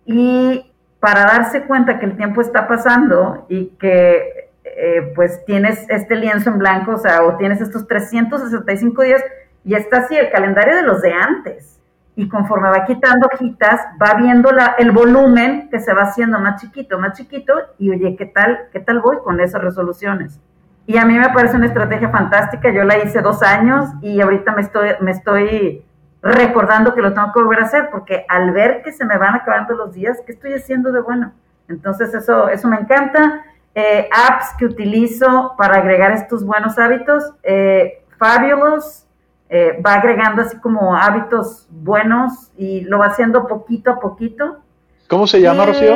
Y 0.05 0.71
para 0.99 1.21
darse 1.21 1.63
cuenta 1.63 1.99
que 1.99 2.05
el 2.05 2.17
tiempo 2.17 2.41
está 2.41 2.67
pasando 2.67 3.45
y 3.49 3.67
que 3.79 4.49
eh, 4.63 5.13
pues 5.15 5.45
tienes 5.45 5.85
este 5.89 6.15
lienzo 6.15 6.49
en 6.49 6.57
blanco, 6.57 6.91
o 6.93 6.97
sea, 6.97 7.23
o 7.23 7.37
tienes 7.37 7.61
estos 7.61 7.87
365 7.87 9.03
días 9.03 9.23
y 9.63 9.75
está 9.75 9.99
así 9.99 10.15
el 10.15 10.29
calendario 10.31 10.75
de 10.75 10.83
los 10.83 11.01
de 11.01 11.13
antes. 11.13 11.79
Y 12.15 12.27
conforme 12.27 12.69
va 12.69 12.85
quitando 12.85 13.27
hojitas, 13.27 13.81
va 14.01 14.15
viendo 14.15 14.51
la, 14.51 14.75
el 14.77 14.91
volumen 14.91 15.69
que 15.69 15.79
se 15.79 15.93
va 15.93 16.03
haciendo 16.03 16.39
más 16.39 16.61
chiquito, 16.61 16.97
más 16.97 17.17
chiquito, 17.17 17.53
y 17.77 17.91
oye, 17.91 18.15
¿qué 18.15 18.25
tal, 18.25 18.67
qué 18.71 18.79
tal 18.79 18.99
voy 18.99 19.17
con 19.23 19.39
esas 19.39 19.61
resoluciones? 19.61 20.39
Y 20.87 20.97
a 20.97 21.05
mí 21.05 21.17
me 21.17 21.29
parece 21.29 21.55
una 21.55 21.65
estrategia 21.65 22.09
fantástica. 22.09 22.71
Yo 22.71 22.83
la 22.83 22.97
hice 22.99 23.21
dos 23.21 23.41
años 23.41 23.89
y 24.01 24.21
ahorita 24.21 24.51
me 24.53 24.61
estoy, 24.61 24.89
me 25.01 25.11
estoy 25.11 25.83
recordando 26.21 26.93
que 26.93 27.01
lo 27.01 27.13
tengo 27.13 27.31
que 27.33 27.39
volver 27.39 27.59
a 27.59 27.65
hacer, 27.65 27.89
porque 27.91 28.25
al 28.27 28.51
ver 28.51 28.81
que 28.83 28.91
se 28.91 29.05
me 29.05 29.17
van 29.17 29.35
acabando 29.35 29.75
los 29.75 29.93
días, 29.93 30.19
¿qué 30.25 30.31
estoy 30.31 30.53
haciendo 30.53 30.91
de 30.91 31.01
bueno? 31.01 31.33
Entonces 31.67 32.13
eso, 32.13 32.49
eso 32.49 32.67
me 32.67 32.77
encanta. 32.77 33.43
Eh, 33.73 34.09
apps 34.11 34.53
que 34.57 34.65
utilizo 34.65 35.53
para 35.57 35.77
agregar 35.77 36.11
estos 36.11 36.45
buenos 36.45 36.77
hábitos, 36.79 37.33
eh, 37.43 38.03
Fabulous, 38.17 39.05
eh, 39.49 39.81
va 39.85 39.95
agregando 39.95 40.41
así 40.41 40.57
como 40.59 40.95
hábitos 40.95 41.67
buenos 41.69 42.51
y 42.57 42.81
lo 42.81 42.99
va 42.99 43.07
haciendo 43.07 43.47
poquito 43.47 43.91
a 43.91 43.99
poquito. 43.99 44.59
¿Cómo 45.07 45.27
se 45.27 45.41
llama, 45.41 45.65
Rocío? 45.65 45.95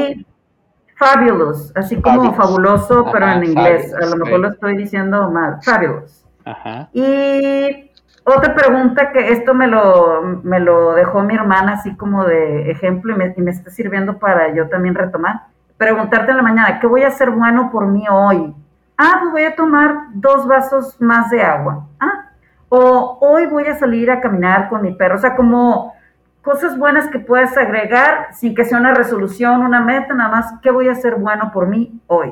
Fabulous, 0.99 1.71
así 1.77 2.01
como 2.01 2.33
fabuloso, 2.33 3.05
pero 3.11 3.25
en 3.25 3.45
inglés. 3.45 3.93
a 3.95 4.05
lo 4.05 4.17
mejor 4.17 4.39
lo 4.41 4.49
estoy 4.49 4.75
diciendo 4.75 5.31
mal. 5.31 5.57
Fabulous. 5.63 6.25
Ajá. 6.43 6.89
Y 6.91 7.89
otra 8.25 8.53
pregunta 8.53 9.13
que 9.13 9.31
esto 9.31 9.53
me 9.53 9.67
lo, 9.67 10.41
me 10.43 10.59
lo 10.59 10.93
dejó 10.93 11.23
mi 11.23 11.35
hermana 11.35 11.73
así 11.73 11.95
como 11.95 12.25
de 12.25 12.69
ejemplo 12.69 13.15
y 13.15 13.17
me, 13.17 13.33
y 13.37 13.41
me 13.41 13.51
está 13.51 13.71
sirviendo 13.71 14.19
para 14.19 14.53
yo 14.53 14.67
también 14.67 14.93
retomar. 14.93 15.43
Preguntarte 15.77 16.31
en 16.31 16.37
la 16.37 16.43
mañana, 16.43 16.79
¿qué 16.81 16.87
voy 16.87 17.03
a 17.03 17.07
hacer 17.07 17.31
bueno 17.31 17.69
por 17.71 17.87
mí 17.87 18.05
hoy? 18.11 18.53
Ah, 18.97 19.19
pues 19.21 19.31
voy 19.31 19.43
a 19.45 19.55
tomar 19.55 20.07
dos 20.15 20.45
vasos 20.45 20.99
más 20.99 21.29
de 21.29 21.41
agua. 21.41 21.87
Ah, 22.01 22.31
o 22.67 23.17
hoy 23.21 23.45
voy 23.45 23.67
a 23.67 23.79
salir 23.79 24.11
a 24.11 24.19
caminar 24.19 24.67
con 24.67 24.81
mi 24.81 24.93
perro. 24.93 25.15
O 25.15 25.19
sea, 25.19 25.37
como 25.37 25.93
cosas 26.41 26.77
buenas 26.77 27.09
que 27.11 27.19
puedes 27.19 27.55
agregar 27.57 28.33
sin 28.33 28.55
que 28.55 28.65
sea 28.65 28.77
una 28.77 28.93
resolución, 28.93 29.61
una 29.61 29.81
meta, 29.81 30.13
nada 30.13 30.29
más, 30.29 30.53
¿qué 30.61 30.71
voy 30.71 30.87
a 30.87 30.93
hacer 30.93 31.15
bueno 31.15 31.51
por 31.53 31.67
mí 31.67 31.99
hoy? 32.07 32.31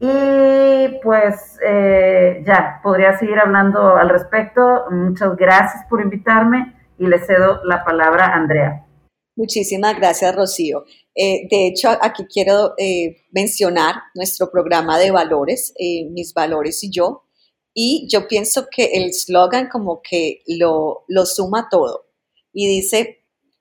Y 0.00 1.00
pues 1.02 1.58
eh, 1.66 2.42
ya, 2.44 2.80
podría 2.82 3.16
seguir 3.18 3.38
hablando 3.38 3.96
al 3.96 4.08
respecto. 4.08 4.84
Muchas 4.90 5.36
gracias 5.36 5.84
por 5.88 6.02
invitarme 6.02 6.74
y 6.98 7.06
le 7.06 7.18
cedo 7.18 7.62
la 7.64 7.84
palabra 7.84 8.26
a 8.26 8.34
Andrea. 8.34 8.86
Muchísimas 9.36 9.96
gracias, 9.96 10.34
Rocío. 10.34 10.84
Eh, 11.14 11.48
de 11.50 11.66
hecho, 11.68 11.88
aquí 12.00 12.26
quiero 12.26 12.74
eh, 12.76 13.24
mencionar 13.32 13.94
nuestro 14.14 14.50
programa 14.50 14.98
de 14.98 15.10
valores, 15.10 15.72
Mis 16.10 16.34
Valores 16.34 16.84
y 16.84 16.90
yo, 16.90 17.24
y 17.72 18.06
yo 18.08 18.28
pienso 18.28 18.66
que 18.70 18.90
el 18.94 19.12
slogan 19.12 19.68
como 19.68 20.02
que 20.02 20.42
lo, 20.46 21.04
lo 21.08 21.26
suma 21.26 21.68
todo 21.68 22.04
y 22.54 22.68
dice, 22.68 23.18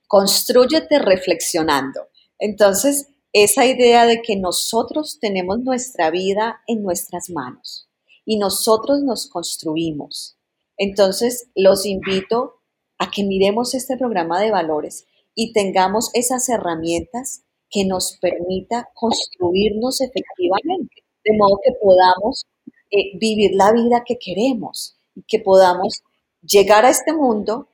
construyete 0.08 1.00
reflexionando. 1.00 2.08
Entonces, 2.40 3.10
esa 3.34 3.66
idea 3.66 4.06
de 4.06 4.22
que 4.22 4.36
nosotros 4.36 5.18
tenemos 5.20 5.60
nuestra 5.60 6.12
vida 6.12 6.62
en 6.68 6.84
nuestras 6.84 7.30
manos 7.30 7.90
y 8.26 8.38
nosotros 8.38 9.02
nos 9.02 9.28
construimos. 9.28 10.38
Entonces, 10.78 11.50
los 11.56 11.86
invito 11.86 12.62
a 13.00 13.10
que 13.12 13.24
miremos 13.24 13.74
este 13.74 13.98
programa 13.98 14.40
de 14.40 14.52
valores 14.52 15.06
y 15.36 15.52
tengamos 15.52 16.12
esas 16.14 16.48
herramientas 16.48 17.44
que 17.70 17.86
nos 17.86 18.18
permita 18.22 18.90
construirnos 18.94 20.00
efectivamente, 20.00 21.04
de 21.26 21.38
modo 21.38 21.60
que 21.64 21.72
podamos 21.82 22.46
eh, 22.92 23.18
vivir 23.20 23.56
la 23.56 23.72
vida 23.74 24.04
que 24.06 24.18
queremos 24.20 24.96
y 25.16 25.24
que 25.28 25.40
podamos 25.40 26.04
llegar 26.44 26.86
a 26.86 26.92
este 26.92 27.14
mundo, 27.14 27.68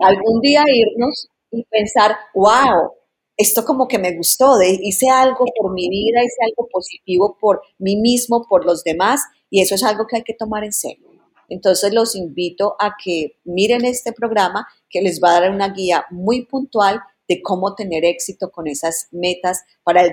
algún 0.00 0.40
día 0.40 0.64
irnos 0.66 1.28
y 1.50 1.64
pensar, 1.64 2.16
wow, 2.34 2.92
esto 3.36 3.64
como 3.64 3.88
que 3.88 3.98
me 3.98 4.16
gustó, 4.16 4.58
de, 4.58 4.78
hice 4.82 5.08
algo 5.08 5.44
por 5.56 5.72
mi 5.72 5.88
vida, 5.88 6.22
hice 6.22 6.44
algo 6.44 6.68
positivo 6.70 7.36
por 7.40 7.62
mí 7.78 7.96
mismo, 7.96 8.46
por 8.48 8.66
los 8.66 8.84
demás, 8.84 9.22
y 9.48 9.62
eso 9.62 9.74
es 9.74 9.82
algo 9.82 10.06
que 10.06 10.16
hay 10.16 10.22
que 10.22 10.34
tomar 10.34 10.64
en 10.64 10.72
serio. 10.72 11.08
Entonces 11.48 11.92
los 11.92 12.14
invito 12.14 12.76
a 12.78 12.94
que 13.02 13.38
miren 13.44 13.84
este 13.84 14.12
programa 14.12 14.66
que 14.88 15.02
les 15.02 15.20
va 15.22 15.30
a 15.30 15.40
dar 15.40 15.50
una 15.50 15.70
guía 15.70 16.04
muy 16.10 16.46
puntual 16.46 17.00
de 17.28 17.42
cómo 17.42 17.74
tener 17.74 18.04
éxito 18.04 18.50
con 18.50 18.66
esas 18.66 19.08
metas 19.10 19.62
para 19.82 20.02
el, 20.02 20.12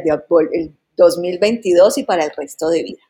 el 0.54 0.78
2022 0.96 2.00
y 2.00 2.04
para 2.04 2.26
el 2.26 2.32
resto 2.36 2.70
de 2.70 2.84
vida. 2.84 3.07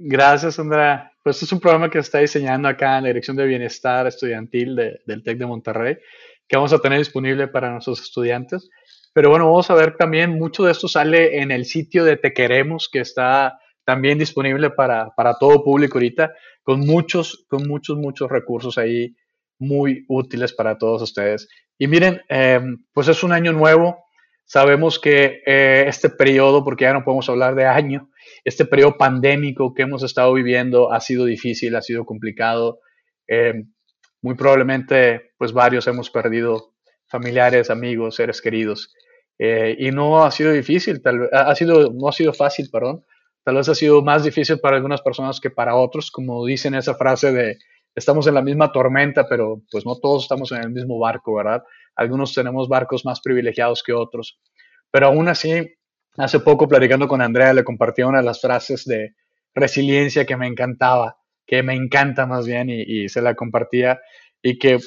Gracias, 0.00 0.60
Andrea. 0.60 1.12
Pues 1.24 1.42
es 1.42 1.52
un 1.52 1.58
programa 1.58 1.90
que 1.90 1.98
está 1.98 2.20
diseñando 2.20 2.68
acá 2.68 2.98
en 2.98 3.02
la 3.02 3.08
Dirección 3.08 3.36
de 3.36 3.46
Bienestar 3.46 4.06
Estudiantil 4.06 4.76
del 4.76 5.24
TEC 5.24 5.38
de 5.38 5.46
Monterrey, 5.46 5.98
que 6.46 6.56
vamos 6.56 6.72
a 6.72 6.78
tener 6.78 6.98
disponible 6.98 7.48
para 7.48 7.72
nuestros 7.72 8.00
estudiantes. 8.00 8.70
Pero 9.12 9.30
bueno, 9.30 9.46
vamos 9.46 9.68
a 9.70 9.74
ver 9.74 9.96
también, 9.96 10.38
mucho 10.38 10.64
de 10.64 10.70
esto 10.70 10.86
sale 10.86 11.40
en 11.42 11.50
el 11.50 11.64
sitio 11.64 12.04
de 12.04 12.16
Te 12.16 12.32
Queremos, 12.32 12.88
que 12.88 13.00
está 13.00 13.58
también 13.84 14.18
disponible 14.18 14.70
para, 14.70 15.10
para 15.16 15.34
todo 15.36 15.64
público 15.64 15.98
ahorita, 15.98 16.32
con 16.62 16.78
muchos, 16.78 17.44
con 17.48 17.66
muchos, 17.66 17.96
muchos 17.96 18.30
recursos 18.30 18.78
ahí 18.78 19.16
muy 19.58 20.04
útiles 20.08 20.52
para 20.52 20.78
todos 20.78 21.02
ustedes. 21.02 21.48
Y 21.76 21.88
miren, 21.88 22.22
em, 22.28 22.84
pues 22.92 23.08
es 23.08 23.24
un 23.24 23.32
año 23.32 23.52
nuevo. 23.52 24.04
Sabemos 24.44 25.00
que 25.00 25.42
eh, 25.44 25.86
este 25.88 26.08
periodo, 26.08 26.62
porque 26.62 26.84
ya 26.84 26.92
no 26.92 27.02
podemos 27.02 27.28
hablar 27.28 27.56
de 27.56 27.66
año, 27.66 28.07
este 28.44 28.64
periodo 28.64 28.96
pandémico 28.98 29.74
que 29.74 29.82
hemos 29.82 30.02
estado 30.02 30.32
viviendo 30.32 30.92
ha 30.92 31.00
sido 31.00 31.24
difícil, 31.24 31.76
ha 31.76 31.82
sido 31.82 32.04
complicado. 32.04 32.80
Eh, 33.26 33.64
muy 34.22 34.34
probablemente, 34.34 35.32
pues 35.38 35.52
varios 35.52 35.86
hemos 35.86 36.10
perdido 36.10 36.74
familiares, 37.06 37.70
amigos, 37.70 38.16
seres 38.16 38.42
queridos. 38.42 38.92
Eh, 39.38 39.76
y 39.78 39.90
no 39.92 40.24
ha 40.24 40.30
sido 40.30 40.52
difícil, 40.52 41.00
tal 41.00 41.20
vez, 41.20 41.30
ha 41.32 41.54
sido, 41.54 41.92
no 41.92 42.08
ha 42.08 42.12
sido 42.12 42.32
fácil, 42.32 42.68
perdón. 42.70 43.04
Tal 43.44 43.54
vez 43.54 43.68
ha 43.68 43.74
sido 43.74 44.02
más 44.02 44.24
difícil 44.24 44.58
para 44.60 44.76
algunas 44.76 45.00
personas 45.00 45.40
que 45.40 45.50
para 45.50 45.76
otros, 45.76 46.10
como 46.10 46.44
dicen 46.44 46.74
esa 46.74 46.94
frase 46.94 47.32
de 47.32 47.58
estamos 47.94 48.26
en 48.26 48.34
la 48.34 48.42
misma 48.42 48.72
tormenta, 48.72 49.28
pero 49.28 49.62
pues 49.70 49.86
no 49.86 49.96
todos 49.96 50.24
estamos 50.24 50.52
en 50.52 50.62
el 50.62 50.70
mismo 50.70 50.98
barco, 50.98 51.34
¿verdad? 51.34 51.62
Algunos 51.96 52.34
tenemos 52.34 52.68
barcos 52.68 53.04
más 53.04 53.20
privilegiados 53.20 53.82
que 53.82 53.92
otros. 53.92 54.38
Pero 54.90 55.06
aún 55.06 55.28
así, 55.28 55.74
Hace 56.18 56.40
poco, 56.40 56.66
platicando 56.66 57.06
con 57.06 57.22
Andrea, 57.22 57.52
le 57.52 57.62
compartí 57.62 58.02
una 58.02 58.18
de 58.18 58.24
las 58.24 58.40
frases 58.40 58.84
de 58.84 59.14
resiliencia 59.54 60.26
que 60.26 60.36
me 60.36 60.48
encantaba, 60.48 61.16
que 61.46 61.62
me 61.62 61.74
encanta 61.74 62.26
más 62.26 62.44
bien, 62.44 62.68
y, 62.70 63.08
se 63.08 63.22
la 63.22 63.36
compartía, 63.36 64.00
y 64.42 64.58
que 64.58 64.74
eh, 64.74 64.80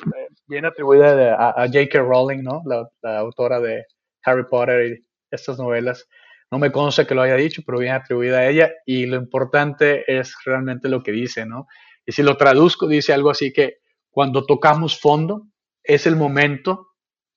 viene 0.46 0.68
atribuida 0.68 1.36
a, 1.36 1.68
J.K. 1.68 2.00
Rowling, 2.00 2.44
¿no? 2.44 2.62
La, 2.66 3.18
autora 3.20 3.62
de 3.62 3.86
Harry 4.26 4.44
Potter 4.46 4.86
y 4.88 5.06
estas 5.32 5.58
novelas. 5.58 6.06
No 6.52 6.60
me 6.60 6.70
consta 6.70 7.08
que 7.08 7.16
lo 7.16 7.22
haya 7.22 7.36
dicho, 7.36 7.62
pero 7.66 7.80
viene 7.80 7.96
atribuida 7.96 8.40
a 8.40 8.50
ella, 8.50 8.70
y 8.86 9.06
lo 9.06 9.16
importante 9.16 10.04
es 10.08 10.36
realmente 10.44 10.90
lo 10.90 11.02
que 11.02 11.14
dice, 11.14 11.46
¿no? 11.46 11.68
Y 12.06 12.12
si 12.12 12.24
lo 12.24 12.36
traduzco, 12.36 12.90
dice 12.90 13.14
algo 13.14 13.30
así 13.30 13.54
que 13.54 13.78
cuando 14.10 14.46
tocamos 14.46 15.00
fondo, 15.00 15.48
es 15.82 16.06
el 16.06 16.18
momento 16.18 16.90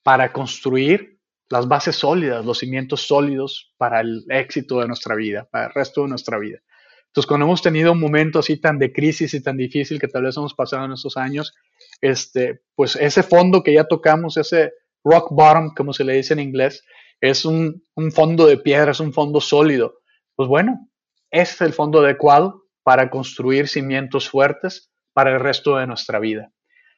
para 0.03 0.33
construir 0.33 1.14
las 1.51 1.69
bases 1.69 1.97
sólidas, 1.97 2.45
los 2.45 2.59
cimientos 2.59 3.03
sólidos 3.03 3.73
para 3.77 4.01
el 4.01 4.25
éxito 4.29 4.81
de 4.81 4.89
nuestra 4.89 5.15
vida, 5.15 5.49
para 5.51 5.67
el 5.67 5.73
resto 5.75 6.03
de 6.03 6.09
nuestra 6.09 6.39
vida. 6.39 6.59
Entonces, 7.07 7.29
cuando 7.29 7.47
hemos 7.47 7.63
tenido 7.63 7.93
un 7.93 8.01
momento 8.01 8.41
así 8.41 8.57
tan 8.57 8.79
de 8.79 8.93
crisis 8.93 9.35
y 9.35 9.43
tan 9.43 9.57
difícil 9.57 10.01
que 10.01 10.09
tal 10.09 10.25
vez 10.25 10.37
hemos 10.37 10.55
pasado 10.55 10.85
en 10.85 10.93
estos 10.93 11.17
años, 11.17 11.55
este, 12.01 12.63
pues 12.75 12.97
ese 12.97 13.23
fondo 13.23 13.63
que 13.63 13.73
ya 13.73 13.85
tocamos, 13.85 14.37
ese 14.37 14.73
rock 15.05 15.29
bottom, 15.31 15.75
como 15.77 15.93
se 15.93 16.03
le 16.03 16.15
dice 16.15 16.33
en 16.33 16.41
inglés, 16.41 16.83
es 17.21 17.45
un, 17.45 17.85
un 17.95 18.11
fondo 18.11 18.47
de 18.47 18.57
piedra, 18.57 18.91
es 18.91 19.01
un 19.01 19.13
fondo 19.13 19.41
sólido. 19.41 20.01
Pues 20.35 20.49
bueno, 20.49 20.89
ese 21.31 21.55
es 21.55 21.61
el 21.61 21.73
fondo 21.73 22.01
adecuado 22.01 22.65
para 22.83 23.11
construir 23.11 23.69
cimientos 23.69 24.29
fuertes 24.29 24.91
para 25.13 25.33
el 25.33 25.41
resto 25.41 25.77
de 25.77 25.87
nuestra 25.87 26.19
vida. 26.19 26.51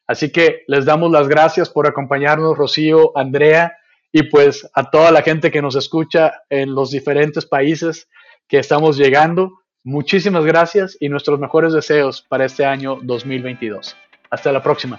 Así 0.07 0.31
que 0.31 0.63
les 0.67 0.85
damos 0.85 1.11
las 1.11 1.29
gracias 1.29 1.69
por 1.69 1.87
acompañarnos, 1.87 2.57
Rocío, 2.57 3.17
Andrea, 3.17 3.77
y 4.17 4.23
pues 4.23 4.67
a 4.73 4.89
toda 4.89 5.11
la 5.11 5.21
gente 5.21 5.51
que 5.51 5.61
nos 5.61 5.77
escucha 5.77 6.41
en 6.49 6.75
los 6.75 6.91
diferentes 6.91 7.45
países 7.45 8.09
que 8.49 8.59
estamos 8.59 8.97
llegando, 8.97 9.61
muchísimas 9.85 10.43
gracias 10.47 10.97
y 10.99 11.11
nuestros 11.11 11.39
mejores 11.39 11.75
deseos 11.75 12.23
para 12.23 12.47
este 12.47 12.65
año 12.65 12.99
2022. 13.03 13.95
Hasta 14.31 14.53
la 14.53 14.63
próxima. 14.63 14.99